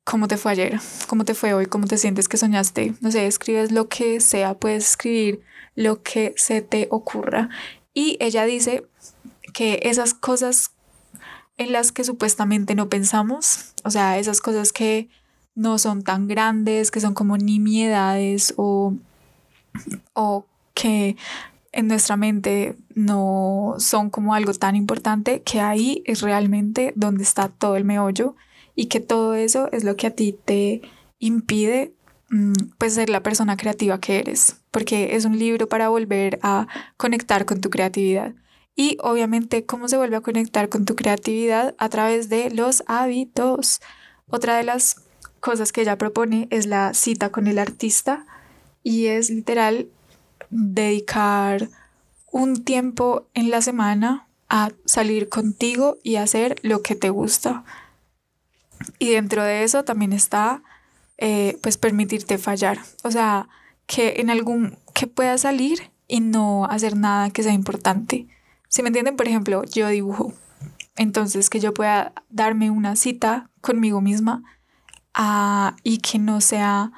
cómo 0.04 0.28
te 0.28 0.36
fue 0.36 0.52
ayer, 0.52 0.80
cómo 1.06 1.24
te 1.24 1.34
fue 1.34 1.54
hoy, 1.54 1.66
cómo 1.66 1.86
te 1.86 1.98
sientes 1.98 2.28
que 2.28 2.36
soñaste. 2.36 2.94
No 3.00 3.10
sé, 3.10 3.26
escribes 3.26 3.72
lo 3.72 3.88
que 3.88 4.20
sea, 4.20 4.54
puedes 4.54 4.90
escribir 4.90 5.42
lo 5.74 6.02
que 6.02 6.34
se 6.36 6.62
te 6.62 6.88
ocurra. 6.90 7.48
Y 7.94 8.16
ella 8.20 8.44
dice 8.44 8.86
que 9.52 9.80
esas 9.84 10.14
cosas 10.14 10.72
en 11.58 11.72
las 11.72 11.92
que 11.92 12.04
supuestamente 12.04 12.74
no 12.74 12.88
pensamos, 12.88 13.74
o 13.84 13.90
sea, 13.90 14.18
esas 14.18 14.40
cosas 14.40 14.72
que 14.72 15.08
no 15.54 15.78
son 15.78 16.02
tan 16.02 16.28
grandes, 16.28 16.90
que 16.90 17.00
son 17.00 17.14
como 17.14 17.36
nimiedades 17.36 18.54
o, 18.56 18.94
o 20.14 20.46
que 20.74 21.16
en 21.72 21.88
nuestra 21.88 22.16
mente 22.16 22.76
no 22.94 23.74
son 23.78 24.10
como 24.10 24.34
algo 24.34 24.52
tan 24.54 24.76
importante, 24.76 25.42
que 25.42 25.60
ahí 25.60 26.02
es 26.06 26.22
realmente 26.22 26.92
donde 26.96 27.22
está 27.22 27.48
todo 27.48 27.76
el 27.76 27.84
meollo 27.84 28.34
y 28.74 28.86
que 28.86 29.00
todo 29.00 29.34
eso 29.34 29.70
es 29.72 29.84
lo 29.84 29.96
que 29.96 30.06
a 30.06 30.10
ti 30.10 30.36
te 30.44 30.82
impide 31.18 31.94
mm, 32.30 32.52
pues 32.78 32.94
ser 32.94 33.08
la 33.08 33.22
persona 33.22 33.56
creativa 33.56 34.00
que 34.00 34.18
eres, 34.18 34.56
porque 34.70 35.16
es 35.16 35.24
un 35.24 35.38
libro 35.38 35.68
para 35.68 35.88
volver 35.88 36.38
a 36.42 36.66
conectar 36.96 37.44
con 37.44 37.60
tu 37.60 37.70
creatividad. 37.70 38.34
Y 38.74 38.96
obviamente, 39.02 39.66
¿cómo 39.66 39.88
se 39.88 39.98
vuelve 39.98 40.16
a 40.16 40.22
conectar 40.22 40.68
con 40.68 40.84
tu 40.86 40.96
creatividad? 40.96 41.74
A 41.78 41.88
través 41.90 42.28
de 42.28 42.50
los 42.50 42.82
hábitos. 42.86 43.80
Otra 44.28 44.56
de 44.56 44.64
las 44.64 44.96
cosas 45.40 45.72
que 45.72 45.82
ella 45.82 45.98
propone 45.98 46.48
es 46.50 46.66
la 46.66 46.94
cita 46.94 47.30
con 47.30 47.46
el 47.48 47.58
artista 47.58 48.24
y 48.82 49.06
es 49.06 49.28
literal 49.28 49.88
dedicar 50.48 51.68
un 52.30 52.64
tiempo 52.64 53.26
en 53.34 53.50
la 53.50 53.60
semana 53.60 54.26
a 54.48 54.70
salir 54.84 55.28
contigo 55.28 55.98
y 56.02 56.16
hacer 56.16 56.56
lo 56.62 56.82
que 56.82 56.94
te 56.94 57.10
gusta. 57.10 57.64
Y 58.98 59.10
dentro 59.10 59.42
de 59.42 59.64
eso 59.64 59.84
también 59.84 60.12
está 60.12 60.62
eh, 61.18 61.58
pues 61.62 61.78
permitirte 61.78 62.38
fallar. 62.38 62.78
O 63.04 63.10
sea, 63.10 63.48
que 63.86 64.14
en 64.18 64.30
algún, 64.30 64.78
que 64.94 65.06
puedas 65.06 65.42
salir 65.42 65.90
y 66.08 66.20
no 66.20 66.66
hacer 66.66 66.96
nada 66.96 67.30
que 67.30 67.42
sea 67.42 67.52
importante. 67.52 68.26
Si 68.68 68.82
me 68.82 68.88
entienden, 68.88 69.16
por 69.16 69.28
ejemplo, 69.28 69.64
yo 69.64 69.88
dibujo. 69.88 70.32
Entonces, 70.96 71.50
que 71.50 71.60
yo 71.60 71.72
pueda 71.72 72.12
darme 72.28 72.70
una 72.70 72.96
cita 72.96 73.50
conmigo 73.60 74.00
misma 74.00 74.42
ah, 75.14 75.76
y 75.82 75.98
que 75.98 76.18
no 76.18 76.40
sea 76.40 76.92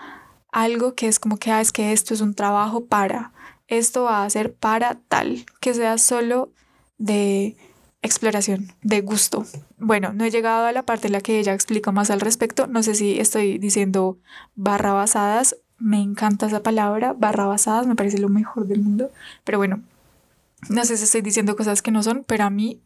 algo 0.51 0.95
que 0.95 1.09
es 1.09 1.19
como 1.19 1.37
que, 1.37 1.51
ah, 1.51 1.61
es 1.61 1.73
que 1.73 1.93
esto 1.93 2.15
es 2.15 2.21
un 2.21 2.35
trabajo 2.35 2.87
para, 2.87 3.33
esto 3.69 4.05
va 4.05 4.25
a 4.25 4.31
ser 4.31 4.55
para 4.55 5.01
tal, 5.09 5.45
que 5.61 5.75
sea 5.75 5.99
solo 5.99 6.53
de 6.99 7.57
exploración, 8.05 8.69
de 8.83 9.01
gusto. 9.01 9.47
Bueno, 9.79 10.13
no 10.13 10.25
he 10.25 10.31
llegado 10.31 10.67
a 10.67 10.73
la 10.73 10.85
parte 10.85 11.09
en 11.09 11.13
la 11.15 11.21
que 11.21 11.39
ella 11.39 11.55
explica 11.55 11.91
más 11.91 12.11
al 12.11 12.21
respecto. 12.21 12.67
No 12.67 12.83
sé 12.83 12.95
si 12.95 13.19
estoy 13.19 13.59
diciendo 13.59 14.19
barra 14.55 14.93
basadas. 14.93 15.57
Me 15.79 16.01
encanta 16.01 16.47
esa 16.47 16.63
palabra, 16.63 17.15
barra 17.15 17.47
basadas, 17.47 17.87
me 17.87 17.97
parece 17.97 18.19
lo 18.19 18.29
mejor 18.29 18.67
del 18.67 18.83
mundo. 18.83 19.11
Pero 19.43 19.59
bueno, 19.59 19.83
no 20.69 20.85
sé 20.85 20.97
si 20.97 21.05
estoy 21.05 21.23
diciendo 21.23 21.57
cosas 21.57 21.83
que 21.83 21.91
no 21.91 22.03
son, 22.03 22.25
pero 22.27 22.45
a 22.45 22.51
mí 22.51 22.83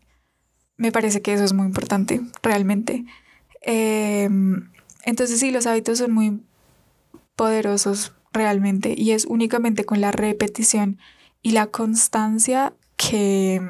me 0.76 0.92
parece 0.92 1.20
que 1.20 1.34
eso 1.34 1.44
es 1.44 1.52
muy 1.52 1.66
importante, 1.66 2.20
realmente. 2.42 3.04
Em, 3.60 4.70
entonces 5.02 5.40
sí, 5.40 5.50
los 5.50 5.66
hábitos 5.66 5.98
son 5.98 6.12
muy 6.12 6.40
poderosos 7.34 8.14
realmente 8.32 8.94
y 8.96 9.10
es 9.10 9.24
únicamente 9.24 9.84
con 9.84 10.00
la 10.00 10.12
repetición 10.12 10.98
y 11.42 11.52
la 11.52 11.66
constancia 11.66 12.72
que, 12.96 13.60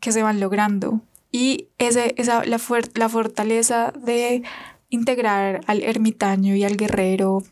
que 0.00 0.12
se 0.12 0.22
van 0.22 0.40
logrando. 0.40 1.00
Y 1.32 1.68
ese, 1.78 2.14
esa, 2.16 2.44
la, 2.44 2.60
la 2.94 3.08
fortaleza 3.08 3.92
de 3.92 4.42
integrar 4.88 5.60
al 5.66 5.82
ermitaño 5.82 6.54
y 6.56 6.64
al 6.64 6.76
guerrero 6.76 7.42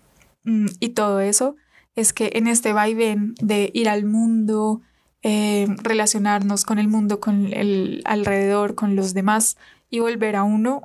mm, 0.44 0.66
y 0.80 0.90
todo 0.90 1.20
eso 1.20 1.56
es 1.94 2.12
que 2.12 2.30
en 2.34 2.46
este 2.46 2.72
vaivén 2.72 3.34
de 3.40 3.70
ir 3.74 3.88
al 3.88 4.04
mundo, 4.04 4.82
eh, 5.22 5.66
relacionarnos 5.82 6.64
con 6.64 6.78
el 6.78 6.88
mundo, 6.88 7.20
con 7.20 7.52
el 7.52 8.02
alrededor, 8.04 8.74
con 8.74 8.94
los 8.94 9.14
demás 9.14 9.56
y 9.90 9.98
volver 9.98 10.36
a 10.36 10.44
uno, 10.44 10.82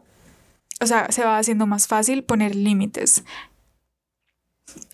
o 0.82 0.88
sea, 0.88 1.12
se 1.12 1.23
va 1.23 1.38
haciendo 1.38 1.67
más 1.67 1.88
fácil 1.88 2.23
poner 2.23 2.56
límites 2.56 3.23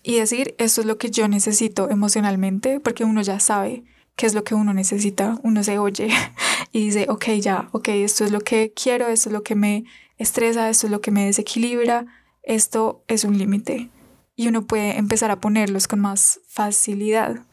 y 0.02 0.16
decir, 0.16 0.54
esto 0.58 0.82
es 0.82 0.86
lo 0.86 0.98
que 0.98 1.10
yo 1.10 1.26
necesito 1.28 1.90
emocionalmente, 1.90 2.80
porque 2.80 3.04
uno 3.04 3.22
ya 3.22 3.40
sabe 3.40 3.84
qué 4.20 4.26
es 4.26 4.34
lo 4.34 4.44
que 4.44 4.54
uno 4.54 4.74
necesita, 4.74 5.38
uno 5.42 5.64
se 5.64 5.78
oye 5.78 6.10
y 6.72 6.84
dice, 6.84 7.06
ok, 7.08 7.24
ya, 7.40 7.70
ok, 7.72 7.88
esto 7.88 8.22
es 8.22 8.30
lo 8.30 8.40
que 8.42 8.70
quiero, 8.74 9.08
esto 9.08 9.30
es 9.30 9.32
lo 9.32 9.42
que 9.42 9.54
me 9.54 9.84
estresa, 10.18 10.68
esto 10.68 10.88
es 10.88 10.90
lo 10.90 11.00
que 11.00 11.10
me 11.10 11.24
desequilibra, 11.24 12.04
esto 12.42 13.02
es 13.08 13.24
un 13.24 13.38
límite. 13.38 13.88
Y 14.36 14.48
uno 14.48 14.66
puede 14.66 14.98
empezar 14.98 15.30
a 15.30 15.40
ponerlos 15.40 15.88
con 15.88 16.00
más 16.00 16.38
facilidad. 16.46 17.46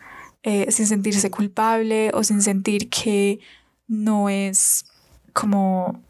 Eh, 0.44 0.70
sin 0.70 0.88
sentirse 0.88 1.32
culpable 1.32 2.12
o 2.14 2.26
sin 2.26 2.42
sentir 2.42 2.90
que 2.90 3.40
no 3.88 4.28
es 4.28 4.86
como 5.32 6.04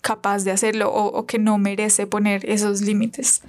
capaz 0.00 0.42
de 0.42 0.50
hacerlo 0.50 0.92
o, 0.92 1.24
que 1.24 1.38
no 1.38 1.56
merece 1.58 2.08
poner 2.08 2.50
esos 2.50 2.80
límites. 2.80 3.42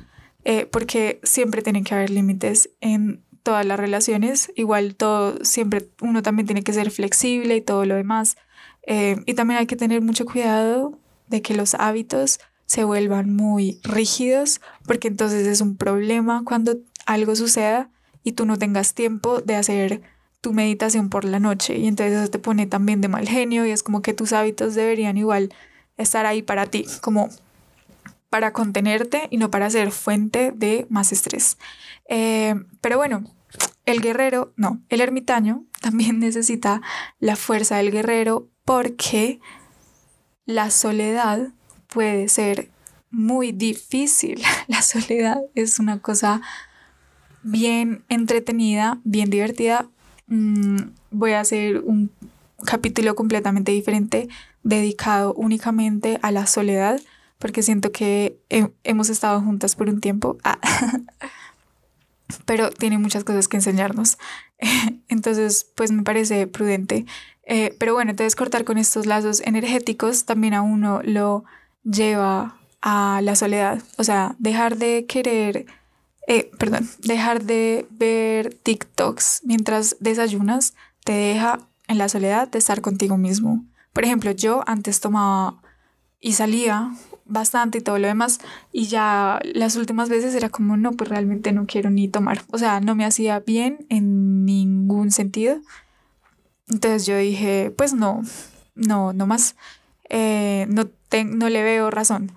Eh, 0.45 0.67
porque 0.67 1.19
siempre 1.23 1.63
tienen 1.63 1.83
que 1.83 1.95
haber 1.95 2.11
límites 2.11 2.69
en 2.81 3.23
todas 3.43 3.65
las 3.65 3.79
relaciones. 3.79 4.51
Igual 4.55 4.95
todo, 4.95 5.43
siempre 5.43 5.89
uno 6.01 6.21
también 6.21 6.45
tiene 6.45 6.63
que 6.63 6.73
ser 6.73 6.91
flexible 6.91 7.55
y 7.55 7.61
todo 7.61 7.85
lo 7.85 7.95
demás. 7.95 8.37
Eh, 8.83 9.17
y 9.25 9.33
también 9.33 9.59
hay 9.59 9.67
que 9.67 9.75
tener 9.75 10.01
mucho 10.01 10.25
cuidado 10.25 10.97
de 11.27 11.41
que 11.41 11.53
los 11.53 11.75
hábitos 11.75 12.39
se 12.65 12.83
vuelvan 12.83 13.35
muy 13.35 13.79
rígidos, 13.83 14.61
porque 14.85 15.07
entonces 15.07 15.45
es 15.45 15.61
un 15.61 15.75
problema 15.75 16.43
cuando 16.45 16.77
algo 17.05 17.35
suceda 17.35 17.89
y 18.23 18.33
tú 18.33 18.45
no 18.45 18.57
tengas 18.57 18.93
tiempo 18.93 19.41
de 19.41 19.55
hacer 19.55 20.01
tu 20.39 20.53
meditación 20.53 21.09
por 21.09 21.25
la 21.25 21.39
noche 21.39 21.77
y 21.77 21.87
entonces 21.87 22.17
eso 22.17 22.31
te 22.31 22.39
pone 22.39 22.65
también 22.65 23.01
de 23.01 23.07
mal 23.07 23.27
genio 23.27 23.65
y 23.65 23.71
es 23.71 23.83
como 23.83 24.01
que 24.01 24.13
tus 24.13 24.33
hábitos 24.33 24.73
deberían 24.73 25.17
igual 25.17 25.53
estar 25.97 26.25
ahí 26.25 26.41
para 26.41 26.65
ti, 26.65 26.85
como 27.01 27.29
para 28.31 28.51
contenerte 28.51 29.27
y 29.29 29.37
no 29.37 29.51
para 29.51 29.69
ser 29.69 29.91
fuente 29.91 30.51
de 30.55 30.87
más 30.89 31.11
estrés. 31.11 31.59
Eh, 32.09 32.55
pero 32.81 32.97
bueno, 32.97 33.23
el 33.85 34.01
guerrero, 34.01 34.53
no, 34.55 34.81
el 34.89 35.01
ermitaño 35.01 35.65
también 35.81 36.19
necesita 36.19 36.81
la 37.19 37.35
fuerza 37.35 37.77
del 37.77 37.91
guerrero 37.91 38.49
porque 38.65 39.39
la 40.45 40.71
soledad 40.71 41.49
puede 41.85 42.27
ser 42.27 42.71
muy 43.11 43.51
difícil. 43.51 44.41
La 44.67 44.81
soledad 44.81 45.37
es 45.53 45.77
una 45.79 45.99
cosa 46.01 46.41
bien 47.43 48.03
entretenida, 48.07 48.99
bien 49.03 49.29
divertida, 49.29 49.89
Mm, 50.31 50.93
voy 51.11 51.33
a 51.33 51.41
hacer 51.41 51.79
un 51.79 52.09
capítulo 52.65 53.15
completamente 53.15 53.73
diferente 53.73 54.29
dedicado 54.63 55.33
únicamente 55.33 56.19
a 56.21 56.31
la 56.31 56.47
soledad, 56.47 57.01
porque 57.41 57.63
siento 57.63 57.91
que 57.91 58.39
hemos 58.83 59.09
estado 59.09 59.41
juntas 59.41 59.75
por 59.75 59.89
un 59.89 59.99
tiempo, 59.99 60.37
ah, 60.43 60.59
pero 62.45 62.69
tiene 62.69 62.99
muchas 62.99 63.23
cosas 63.23 63.47
que 63.47 63.57
enseñarnos. 63.57 64.19
entonces, 65.09 65.65
pues 65.75 65.91
me 65.91 66.03
parece 66.03 66.45
prudente. 66.45 67.05
Eh, 67.43 67.75
pero 67.79 67.95
bueno, 67.95 68.11
entonces 68.11 68.35
cortar 68.35 68.63
con 68.63 68.77
estos 68.77 69.07
lazos 69.07 69.41
energéticos 69.41 70.25
también 70.25 70.53
a 70.53 70.61
uno 70.61 71.01
lo 71.03 71.43
lleva 71.83 72.57
a 72.81 73.19
la 73.23 73.35
soledad, 73.35 73.81
o 73.97 74.03
sea, 74.03 74.35
dejar 74.37 74.77
de 74.77 75.05
querer 75.07 75.65
eh, 76.27 76.51
perdón, 76.59 76.87
dejar 76.99 77.43
de 77.43 77.87
ver 77.89 78.53
TikToks 78.53 79.41
mientras 79.43 79.97
desayunas 79.99 80.75
te 81.03 81.13
deja 81.13 81.59
en 81.87 81.97
la 81.97 82.07
soledad 82.07 82.47
de 82.47 82.59
estar 82.59 82.81
contigo 82.81 83.17
mismo. 83.17 83.65
Por 83.91 84.05
ejemplo, 84.05 84.31
yo 84.31 84.63
antes 84.67 84.99
tomaba 84.99 85.61
y 86.19 86.33
salía 86.33 86.93
bastante 87.31 87.79
y 87.79 87.81
todo 87.81 87.97
lo 87.97 88.07
demás 88.07 88.39
y 88.71 88.87
ya 88.87 89.39
las 89.43 89.75
últimas 89.75 90.09
veces 90.09 90.35
era 90.35 90.49
como 90.49 90.77
no, 90.77 90.91
pues 90.91 91.09
realmente 91.09 91.51
no 91.51 91.65
quiero 91.65 91.89
ni 91.89 92.07
tomar. 92.07 92.43
O 92.51 92.57
sea, 92.57 92.79
no 92.79 92.95
me 92.95 93.05
hacía 93.05 93.39
bien 93.39 93.85
en 93.89 94.45
ningún 94.45 95.11
sentido. 95.11 95.59
Entonces 96.67 97.05
yo 97.05 97.17
dije, 97.17 97.73
pues 97.75 97.93
no, 97.93 98.21
no, 98.75 99.13
no 99.13 99.27
más. 99.27 99.55
Eh, 100.09 100.67
no, 100.69 100.89
no 101.25 101.49
le 101.49 101.63
veo 101.63 101.89
razón. 101.91 102.31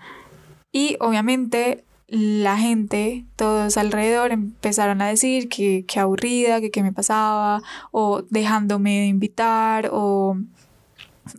Y 0.73 0.97
obviamente 1.01 1.85
la 2.09 2.57
gente, 2.57 3.25
todos 3.37 3.77
alrededor, 3.77 4.33
empezaron 4.33 5.01
a 5.03 5.09
decir 5.09 5.49
que, 5.49 5.85
que 5.87 6.01
aburrida, 6.01 6.61
que 6.61 6.71
qué 6.71 6.83
me 6.83 6.93
pasaba, 6.93 7.63
o 7.91 8.23
dejándome 8.31 9.01
de 9.01 9.07
invitar, 9.07 9.91
o, 9.93 10.37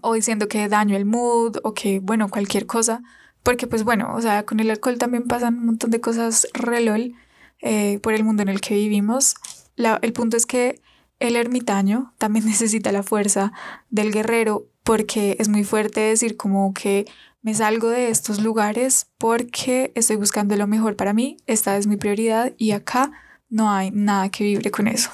o 0.02 0.14
diciendo 0.14 0.48
que 0.48 0.68
daño 0.68 0.96
el 0.98 1.06
mood, 1.06 1.58
o 1.64 1.74
que, 1.74 2.00
bueno, 2.00 2.30
cualquier 2.30 2.66
cosa. 2.66 3.04
Porque, 3.46 3.68
pues 3.68 3.84
bueno, 3.84 4.12
o 4.16 4.22
sea, 4.22 4.44
con 4.44 4.60
el 4.60 4.72
alcohol 4.72 4.98
también 4.98 5.28
pasan 5.28 5.60
un 5.60 5.68
montón 5.68 5.92
de 5.92 6.02
cosas 6.02 6.48
relol 6.56 7.14
eh, 7.62 8.00
por 8.00 8.14
el 8.14 8.24
mundo 8.24 8.42
en 8.42 8.50
el 8.50 8.60
que 8.60 8.74
vivimos. 8.74 9.36
el 9.78 10.14
punto 10.14 10.36
es 10.36 10.48
que 10.48 10.82
el 11.20 11.36
ermitaño 11.36 12.12
también 12.18 12.46
necesita 12.48 12.92
la 12.92 13.04
fuerza 13.04 13.54
del 13.92 14.12
guerrero 14.12 14.66
porque 14.84 15.36
es 15.38 15.48
muy 15.48 15.64
fuerte 15.64 16.00
decir 16.00 16.38
como 16.38 16.74
que 16.74 17.06
me 17.44 17.54
salgo 17.54 17.90
de 17.90 18.10
estos 18.10 18.42
lugares 18.42 19.12
porque 19.20 19.92
estoy 19.94 20.16
buscando 20.16 20.56
lo 20.56 20.66
mejor 20.66 20.96
para 20.96 21.14
mí, 21.14 21.38
esta 21.46 21.78
es 21.78 21.86
mi 21.86 21.98
prioridad 21.98 22.52
y 22.58 22.72
acá 22.72 23.12
no 23.48 23.70
hay 23.70 23.92
nada 23.92 24.30
que 24.30 24.44
vibre 24.44 24.72
con 24.72 24.88
eso. 24.88 25.12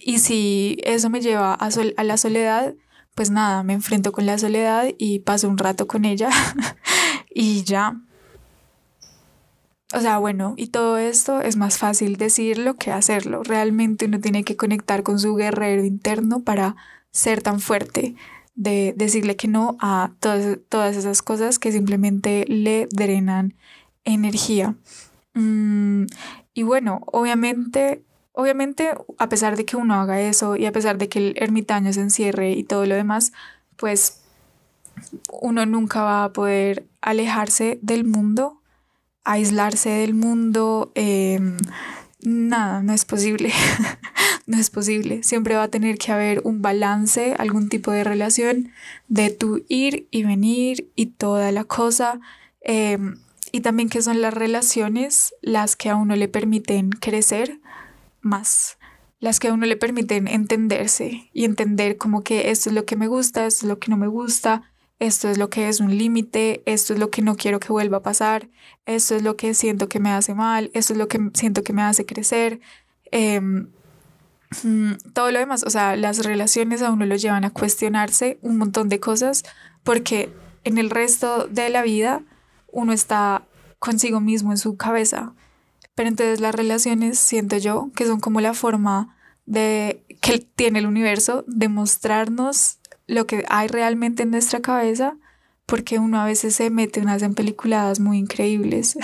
Y 0.00 0.20
si 0.20 0.78
eso 0.82 1.10
me 1.10 1.20
lleva 1.20 1.52
a, 1.52 1.68
a 1.96 2.04
la 2.04 2.16
soledad, 2.16 2.74
pues 3.18 3.30
nada, 3.30 3.64
me 3.64 3.72
enfrento 3.72 4.12
con 4.12 4.26
la 4.26 4.38
soledad 4.38 4.86
y 4.96 5.18
paso 5.18 5.48
un 5.48 5.58
rato 5.58 5.88
con 5.88 6.04
ella 6.04 6.30
y 7.34 7.64
ya. 7.64 8.00
O 9.92 9.98
sea, 9.98 10.18
bueno, 10.18 10.54
y 10.56 10.68
todo 10.68 10.98
esto 10.98 11.40
es 11.40 11.56
más 11.56 11.78
fácil 11.78 12.16
decirlo 12.16 12.76
que 12.76 12.92
hacerlo. 12.92 13.42
Realmente 13.42 14.04
uno 14.04 14.20
tiene 14.20 14.44
que 14.44 14.56
conectar 14.56 15.02
con 15.02 15.18
su 15.18 15.34
guerrero 15.34 15.84
interno 15.84 16.44
para 16.44 16.76
ser 17.10 17.42
tan 17.42 17.58
fuerte 17.58 18.14
de 18.54 18.94
decirle 18.96 19.34
que 19.34 19.48
no 19.48 19.76
a 19.80 20.12
todas, 20.20 20.60
todas 20.68 20.96
esas 20.96 21.20
cosas 21.20 21.58
que 21.58 21.72
simplemente 21.72 22.44
le 22.46 22.86
drenan 22.92 23.56
energía. 24.04 24.76
Mm, 25.34 26.04
y 26.54 26.62
bueno, 26.62 27.00
obviamente, 27.06 28.04
obviamente, 28.38 28.94
a 29.18 29.28
pesar 29.28 29.56
de 29.56 29.64
que 29.64 29.76
uno 29.76 29.94
haga 29.94 30.20
eso 30.20 30.56
y 30.56 30.66
a 30.66 30.72
pesar 30.72 30.96
de 30.96 31.08
que 31.08 31.18
el 31.18 31.34
ermitaño 31.36 31.92
se 31.92 32.00
encierre 32.00 32.52
y 32.52 32.64
todo 32.64 32.86
lo 32.86 32.94
demás, 32.94 33.32
pues 33.76 34.20
uno 35.30 35.66
nunca 35.66 36.02
va 36.02 36.24
a 36.24 36.32
poder 36.32 36.86
alejarse 37.00 37.78
del 37.82 38.04
mundo 38.04 38.58
aislarse 39.28 39.90
del 39.90 40.14
mundo, 40.14 40.90
em, 40.94 41.58
nada, 42.22 42.82
no 42.82 42.94
es 42.94 43.04
posible. 43.04 43.52
no 44.46 44.58
es 44.58 44.70
posible. 44.70 45.22
Siempre 45.22 45.54
va 45.54 45.64
a 45.64 45.68
tener 45.68 45.98
que 45.98 46.12
haber 46.12 46.40
un 46.44 46.62
balance, 46.62 47.34
algún 47.38 47.68
tipo 47.68 47.90
de 47.90 48.04
relación 48.04 48.70
de 49.08 49.28
tu 49.30 49.64
ir 49.68 50.08
y 50.10 50.22
venir 50.22 50.90
y 50.96 51.06
toda 51.06 51.52
la 51.52 51.64
cosa. 51.64 52.20
Em, 52.62 53.18
y 53.52 53.60
también 53.60 53.90
que 53.90 54.00
son 54.00 54.22
las 54.22 54.32
relaciones 54.32 55.34
las 55.42 55.76
que 55.76 55.90
a 55.90 55.96
uno 55.96 56.16
le 56.16 56.28
permiten 56.28 56.90
crecer 56.90 57.60
más, 58.28 58.78
las 59.20 59.40
que 59.40 59.48
a 59.48 59.52
uno 59.52 59.66
le 59.66 59.76
permiten 59.76 60.28
entenderse 60.28 61.28
y 61.32 61.44
entender 61.44 61.96
como 61.96 62.22
que 62.22 62.50
esto 62.50 62.70
es 62.70 62.74
lo 62.74 62.84
que 62.84 62.96
me 62.96 63.08
gusta, 63.08 63.46
esto 63.46 63.66
es 63.66 63.68
lo 63.68 63.78
que 63.78 63.90
no 63.90 63.96
me 63.96 64.06
gusta, 64.06 64.62
esto 65.00 65.28
es 65.28 65.38
lo 65.38 65.50
que 65.50 65.68
es 65.68 65.80
un 65.80 65.96
límite, 65.96 66.62
esto 66.66 66.92
es 66.92 67.00
lo 67.00 67.10
que 67.10 67.22
no 67.22 67.36
quiero 67.36 67.58
que 67.58 67.72
vuelva 67.72 67.98
a 67.98 68.02
pasar, 68.02 68.48
esto 68.86 69.16
es 69.16 69.22
lo 69.22 69.36
que 69.36 69.54
siento 69.54 69.88
que 69.88 70.00
me 70.00 70.10
hace 70.10 70.34
mal, 70.34 70.70
esto 70.74 70.92
es 70.92 70.98
lo 70.98 71.08
que 71.08 71.30
siento 71.34 71.62
que 71.64 71.72
me 71.72 71.82
hace 71.82 72.06
crecer. 72.06 72.60
Mm, 74.62 74.94
todo 75.12 75.30
lo 75.30 75.38
demás, 75.38 75.62
o 75.64 75.70
sea, 75.70 75.96
las 75.96 76.24
relaciones 76.24 76.82
a 76.82 76.90
uno 76.90 77.04
lo 77.04 77.16
llevan 77.16 77.44
a 77.44 77.50
cuestionarse 77.50 78.38
un 78.40 78.56
montón 78.56 78.88
de 78.88 78.98
cosas 78.98 79.44
porque 79.82 80.32
en 80.64 80.78
el 80.78 80.90
resto 80.90 81.48
de 81.48 81.68
la 81.68 81.82
vida 81.82 82.22
uno 82.72 82.92
está 82.92 83.46
consigo 83.78 84.20
mismo 84.20 84.50
en 84.50 84.58
su 84.58 84.76
cabeza. 84.76 85.34
Pero 85.98 86.10
entonces 86.10 86.38
las 86.38 86.54
relaciones, 86.54 87.18
siento 87.18 87.56
yo, 87.56 87.90
que 87.96 88.06
son 88.06 88.20
como 88.20 88.40
la 88.40 88.54
forma 88.54 89.16
de 89.46 90.04
que 90.20 90.38
tiene 90.38 90.78
el 90.78 90.86
universo 90.86 91.44
de 91.48 91.68
mostrarnos 91.68 92.78
lo 93.08 93.26
que 93.26 93.44
hay 93.48 93.66
realmente 93.66 94.22
en 94.22 94.30
nuestra 94.30 94.60
cabeza, 94.60 95.16
porque 95.66 95.98
uno 95.98 96.20
a 96.20 96.24
veces 96.24 96.54
se 96.54 96.70
mete 96.70 97.00
unas 97.00 97.20
en 97.22 97.34
peliculadas 97.34 97.98
muy 97.98 98.18
increíbles, 98.18 98.96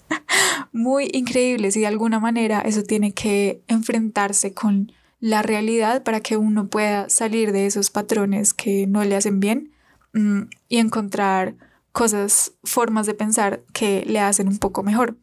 muy 0.72 1.10
increíbles 1.12 1.76
y 1.76 1.80
de 1.80 1.88
alguna 1.88 2.18
manera 2.18 2.62
eso 2.62 2.82
tiene 2.82 3.12
que 3.12 3.60
enfrentarse 3.68 4.54
con 4.54 4.90
la 5.20 5.42
realidad 5.42 6.02
para 6.02 6.20
que 6.20 6.38
uno 6.38 6.68
pueda 6.68 7.10
salir 7.10 7.52
de 7.52 7.66
esos 7.66 7.90
patrones 7.90 8.54
que 8.54 8.86
no 8.86 9.04
le 9.04 9.16
hacen 9.16 9.38
bien 9.38 9.70
mm, 10.14 10.44
y 10.70 10.78
encontrar 10.78 11.56
cosas, 11.92 12.52
formas 12.64 13.04
de 13.04 13.12
pensar 13.12 13.60
que 13.74 14.02
le 14.06 14.20
hacen 14.20 14.48
un 14.48 14.56
poco 14.56 14.82
mejor. 14.82 15.18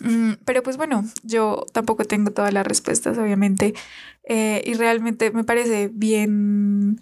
Mm, 0.00 0.34
pero 0.44 0.62
pues 0.62 0.76
bueno, 0.76 1.04
yo 1.22 1.64
tampoco 1.72 2.04
tengo 2.04 2.30
todas 2.30 2.52
las 2.52 2.66
respuestas, 2.66 3.18
obviamente, 3.18 3.74
eh, 4.24 4.62
y 4.66 4.74
realmente 4.74 5.30
me 5.30 5.44
parece 5.44 5.90
bien 5.92 7.00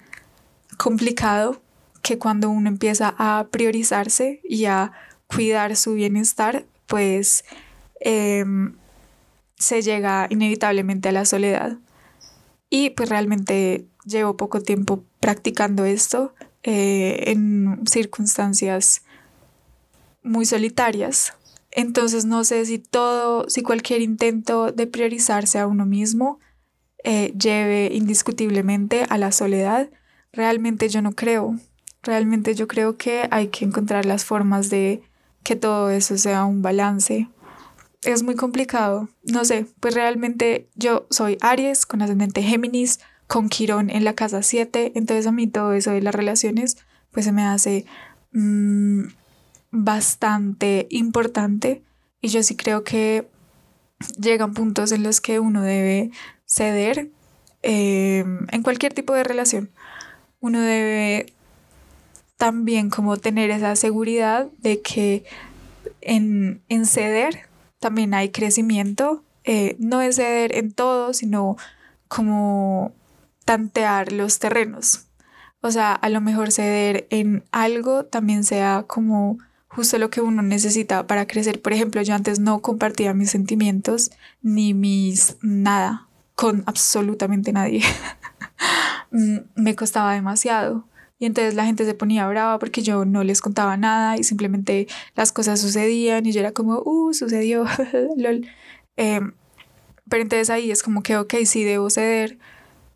complicado 0.77 1.61
que 2.03 2.19
cuando 2.19 2.49
uno 2.51 2.69
empieza 2.69 3.15
a 3.19 3.49
priorizarse 3.51 4.41
y 4.45 4.67
a 4.67 4.93
cuidar 5.27 5.77
su 5.77 5.95
bienestar, 5.95 6.65
pues 6.87 7.45
em, 8.01 8.77
se 9.57 9.83
llega 9.83 10.27
inevitablemente 10.31 11.09
a 11.09 11.13
la 11.13 11.25
soledad. 11.25 11.79
Y 12.71 12.91
pues 12.91 13.09
realmente 13.09 13.87
llevo 14.05 14.37
poco 14.37 14.61
tiempo 14.61 15.05
practicando 15.21 15.85
esto 15.85 16.35
eh, 16.63 17.25
en 17.27 17.81
circunstancias 17.87 19.03
muy 20.23 20.47
solitarias, 20.47 21.33
entonces 21.77 22.25
no 22.25 22.43
sé 22.43 22.65
si 22.65 22.79
todo, 22.79 23.49
si 23.51 23.63
cualquier 23.63 24.01
intento 24.01 24.73
de 24.73 24.87
priorizarse 24.87 25.59
a 25.59 25.67
uno 25.67 25.85
mismo 25.85 26.41
eh, 27.05 27.35
lleve 27.39 27.91
indiscutiblemente 27.93 29.05
a 29.11 29.19
la 29.19 29.31
soledad. 29.31 29.91
Realmente 30.33 30.89
yo 30.89 31.03
no 31.03 31.13
creo. 31.13 31.55
Realmente 32.03 32.55
yo 32.55 32.67
creo 32.67 32.97
que 32.97 33.29
hay 33.31 33.49
que 33.49 33.67
encontrar 33.67 34.07
las 34.07 34.25
formas 34.25 34.71
de 34.71 35.03
que 35.43 35.55
todo 35.55 35.91
eso 35.91 36.17
sea 36.17 36.47
un 36.47 36.63
balance. 36.63 37.29
Es 38.03 38.23
muy 38.23 38.37
complicado. 38.37 39.11
No 39.25 39.45
sé, 39.45 39.67
pues 39.79 39.95
realmente 39.95 40.71
yo 40.77 41.07
soy 41.11 41.37
Aries 41.43 41.85
con 41.85 42.01
ascendente 42.01 42.43
Géminis, 42.43 43.01
con 43.27 43.51
Quirón 43.51 43.91
en 43.91 44.03
la 44.03 44.15
casa 44.15 44.43
7, 44.43 44.93
entonces 44.95 45.27
a 45.27 45.33
mí 45.33 45.47
todo 45.47 45.75
eso 45.75 45.91
de 45.91 46.01
las 46.01 46.15
relaciones 46.15 46.79
pues 47.13 47.27
se 47.27 47.33
me 47.33 47.43
hace... 47.45 47.85
Mm, 48.33 49.09
bastante 49.85 50.87
importante 50.91 51.83
y 52.21 52.29
yo 52.29 52.43
sí 52.43 52.57
creo 52.57 52.85
que 52.85 53.29
llegan 54.21 54.55
puntos 54.55 54.93
en 54.93 55.03
los 55.03 55.21
que 55.21 55.41
uno 55.41 55.63
debe 55.63 56.11
ceder 56.45 57.11
em, 57.63 58.47
en 58.51 58.63
cualquier 58.63 58.93
tipo 58.95 59.15
de 59.15 59.25
relación. 59.25 59.71
Uno 60.41 60.61
debe 60.61 61.33
también 62.37 62.91
como 62.91 63.17
tener 63.17 63.51
esa 63.51 63.77
seguridad 63.77 64.49
de 64.59 64.83
que 64.83 65.25
en, 66.01 66.63
ceder 66.85 67.49
también 67.81 68.15
hay 68.15 68.31
crecimiento. 68.31 69.25
Eh, 69.45 69.77
no 69.79 70.01
es 70.01 70.17
ceder 70.17 70.57
en 70.57 70.73
todo, 70.73 71.15
sino 71.15 71.57
como 72.09 72.93
tantear 73.45 74.13
los 74.13 74.39
terrenos. 74.39 75.07
O 75.63 75.71
sea, 75.71 75.93
a 75.95 76.09
lo 76.09 76.21
mejor 76.21 76.53
ceder 76.53 77.07
en 77.11 77.45
algo 77.53 78.05
también 78.05 78.45
sea 78.45 78.85
como 78.87 79.39
justo 79.77 79.99
lo 79.99 80.09
que 80.09 80.23
uno 80.23 80.41
necesita 80.41 81.07
para 81.07 81.27
crecer. 81.27 81.61
Por 81.61 81.75
ejemplo, 81.75 82.01
yo 82.01 82.15
antes 82.15 82.41
no 82.41 82.61
compartía 82.61 83.13
mis 83.13 83.31
sentimientos 83.31 84.11
ni 84.41 84.73
mis 84.73 85.37
nada 85.43 86.09
con 86.35 86.65
absolutamente 86.67 87.53
nadie. 87.53 87.83
Mm, 89.13 89.39
me 89.55 89.77
costaba 89.77 90.13
demasiado. 90.13 90.85
Y 91.21 91.27
entonces 91.27 91.55
la 91.55 91.65
gente 91.65 91.85
se 91.87 91.95
ponía 91.95 92.27
brava 92.27 92.59
porque 92.59 92.83
yo 92.83 93.05
no 93.05 93.23
les 93.23 93.41
contaba 93.41 93.77
nada 93.77 94.17
y 94.17 94.25
simplemente 94.25 94.89
las 95.15 95.31
cosas 95.31 95.61
sucedían 95.61 96.27
y 96.27 96.33
yo 96.33 96.41
era 96.41 96.51
como, 96.51 96.83
uh, 96.85 97.15
sucedió, 97.15 97.67
lol. 98.17 98.49
Em, 98.97 99.33
pero 100.09 100.23
entonces 100.23 100.51
ahí 100.51 100.73
es 100.73 100.83
como 100.83 101.03
que, 101.05 101.17
ok, 101.17 101.35
sí 101.45 101.63
debo 101.63 101.89
ceder 101.89 102.39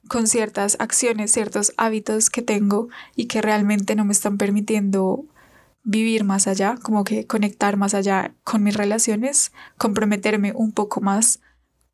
con 0.08 0.26
ciertas 0.26 0.76
acciones, 0.80 1.30
ciertos 1.30 1.72
hábitos 1.76 2.28
que 2.28 2.42
tengo 2.42 2.88
y 3.14 3.26
que 3.26 3.40
realmente 3.40 3.94
no 3.94 4.04
me 4.04 4.12
están 4.12 4.36
permitiendo 4.36 5.24
vivir 5.82 6.24
más 6.24 6.46
allá, 6.46 6.76
como 6.82 7.04
que 7.04 7.26
conectar 7.26 7.76
más 7.76 7.94
allá 7.94 8.34
con 8.44 8.62
mis 8.62 8.76
relaciones, 8.76 9.52
comprometerme 9.78 10.52
un 10.54 10.72
poco 10.72 11.00
más 11.00 11.40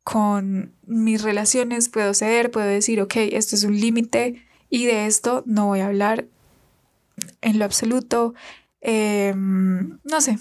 con 0.03 0.73
mis 0.85 1.21
relaciones, 1.21 1.89
puedo 1.89 2.13
ceder, 2.13 2.51
puedo 2.51 2.67
decir, 2.67 3.01
ok, 3.01 3.15
esto 3.31 3.55
es 3.55 3.63
un 3.63 3.79
límite 3.79 4.45
y 4.69 4.85
de 4.85 5.05
esto 5.05 5.43
no 5.45 5.67
voy 5.67 5.81
a 5.81 5.87
hablar 5.87 6.27
en 7.41 7.59
lo 7.59 7.65
absoluto. 7.65 8.33
Em, 8.79 9.99
no 10.03 10.21
sé, 10.21 10.37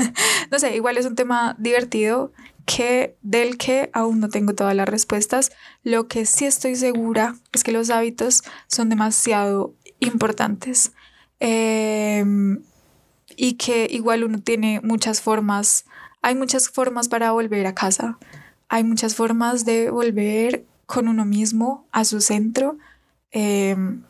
no 0.50 0.58
sé, 0.58 0.74
igual 0.74 0.96
es 0.96 1.06
un 1.06 1.14
tema 1.14 1.54
divertido 1.58 2.32
que 2.66 3.16
del 3.22 3.58
que 3.58 3.90
aún 3.92 4.20
no 4.20 4.28
tengo 4.30 4.54
todas 4.54 4.74
las 4.74 4.88
respuestas. 4.88 5.52
Lo 5.82 6.08
que 6.08 6.26
sí 6.26 6.46
estoy 6.46 6.76
segura 6.76 7.36
es 7.52 7.62
que 7.62 7.72
los 7.72 7.90
hábitos 7.90 8.42
son 8.66 8.88
demasiado 8.88 9.74
importantes. 10.00 10.92
Eh, 11.40 12.24
y 13.36 13.54
que 13.54 13.86
igual 13.90 14.24
uno 14.24 14.40
tiene 14.40 14.80
muchas 14.82 15.20
formas, 15.20 15.84
hay 16.22 16.34
muchas 16.34 16.68
formas 16.68 17.08
para 17.08 17.32
volver 17.32 17.66
a 17.66 17.74
casa, 17.74 18.18
hay 18.68 18.84
muchas 18.84 19.14
formas 19.14 19.64
de 19.64 19.90
volver 19.90 20.64
con 20.86 21.08
uno 21.08 21.24
mismo 21.24 21.86
a 21.92 22.04
su 22.04 22.20
centro 22.20 22.78
em, 23.30 24.02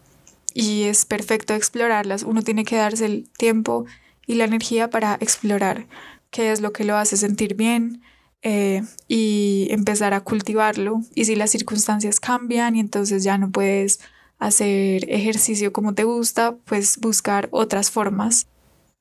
y 0.55 0.85
es 0.85 1.05
perfecto 1.05 1.55
explorarlas. 1.55 2.23
Uno 2.23 2.43
tiene 2.43 2.65
que 2.65 2.77
darse 2.77 3.07
el 3.07 3.29
tiempo 3.37 3.87
y 4.27 4.35
la 4.35 4.45
energía 4.45 4.91
para 4.91 5.15
explorar 5.21 5.87
qué 6.31 6.53
es 6.53 6.61
lo 6.61 6.73
que 6.73 6.85
lo 6.85 6.97
hace 6.97 7.17
sentir 7.17 7.55
bien 7.55 8.03
eh, 8.43 8.83
y 9.09 9.69
empezar 9.71 10.15
a 10.15 10.21
cultivarlo. 10.21 11.01
Y 11.15 11.25
si 11.25 11.37
las 11.37 11.51
circunstancias 11.51 12.21
cambian 12.21 12.77
y 12.77 12.81
entonces 12.81 13.25
ya 13.25 13.39
no 13.39 13.51
puedes 13.51 14.01
hacer 14.39 15.11
ejercicio 15.11 15.73
como 15.73 15.95
te 15.95 16.05
gusta, 16.05 16.57
pues 16.65 16.99
buscar 16.99 17.49
otras 17.51 17.91
formas 17.91 18.47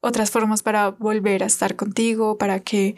otras 0.03 0.31
formas 0.31 0.61
para 0.61 0.89
volver 0.89 1.43
a 1.43 1.45
estar 1.45 1.77
contigo, 1.77 2.37
para 2.37 2.59
que 2.59 2.97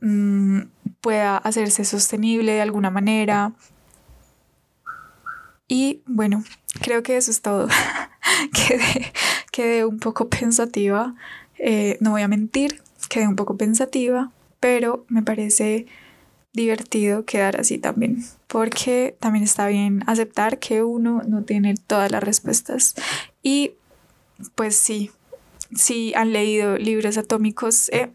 mm, 0.00 0.60
pueda 1.02 1.36
hacerse 1.36 1.84
sostenible 1.84 2.52
de 2.52 2.62
alguna 2.62 2.90
manera. 2.90 3.52
Y 5.68 6.02
bueno, 6.06 6.42
creo 6.80 7.02
que 7.02 7.18
eso 7.18 7.30
es 7.30 7.42
todo. 7.42 7.68
quedé, 8.54 9.12
quedé, 9.52 9.84
un 9.84 9.98
poco 9.98 10.30
pensativa, 10.30 11.14
eh, 11.58 11.98
no 12.00 12.12
voy 12.12 12.22
a 12.22 12.28
mentir, 12.28 12.82
quedé 13.10 13.28
un 13.28 13.36
poco 13.36 13.58
pensativa, 13.58 14.30
pero 14.60 15.04
me 15.08 15.22
parece 15.22 15.86
divertido 16.54 17.26
quedar 17.26 17.60
así 17.60 17.76
también, 17.76 18.24
porque 18.46 19.14
también 19.20 19.44
está 19.44 19.66
bien 19.66 20.04
aceptar 20.06 20.58
que 20.58 20.82
uno 20.82 21.22
no 21.28 21.42
tiene 21.44 21.74
todas 21.86 22.10
las 22.10 22.24
respuestas. 22.24 22.94
Y 23.42 23.74
pues 24.54 24.74
sí, 24.74 25.10
si 25.74 26.14
han 26.14 26.32
leído 26.32 26.76
libros 26.76 27.18
atómicos, 27.18 27.88
eh, 27.90 28.10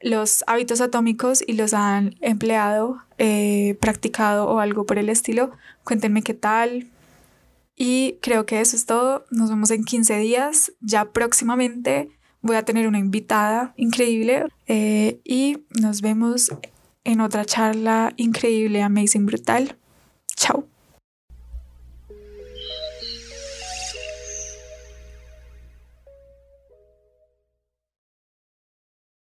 los 0.00 0.44
hábitos 0.46 0.80
atómicos 0.80 1.44
y 1.46 1.52
los 1.52 1.74
han 1.74 2.14
empleado, 2.20 2.98
eh, 3.18 3.76
practicado 3.80 4.48
o 4.48 4.58
algo 4.58 4.86
por 4.86 4.98
el 4.98 5.08
estilo, 5.08 5.50
cuéntenme 5.84 6.22
qué 6.22 6.34
tal. 6.34 6.88
Y 7.76 8.18
creo 8.20 8.44
que 8.44 8.60
eso 8.60 8.76
es 8.76 8.86
todo. 8.86 9.24
Nos 9.30 9.50
vemos 9.50 9.70
en 9.70 9.84
15 9.84 10.18
días. 10.18 10.72
Ya 10.80 11.12
próximamente 11.12 12.10
voy 12.42 12.56
a 12.56 12.64
tener 12.64 12.86
una 12.86 12.98
invitada 12.98 13.72
increíble 13.76 14.46
eh, 14.66 15.20
y 15.24 15.64
nos 15.80 16.00
vemos 16.02 16.50
en 17.04 17.20
otra 17.20 17.44
charla 17.44 18.12
increíble, 18.16 18.82
amazing, 18.82 19.26
brutal. 19.26 19.76
Chao. 20.36 20.66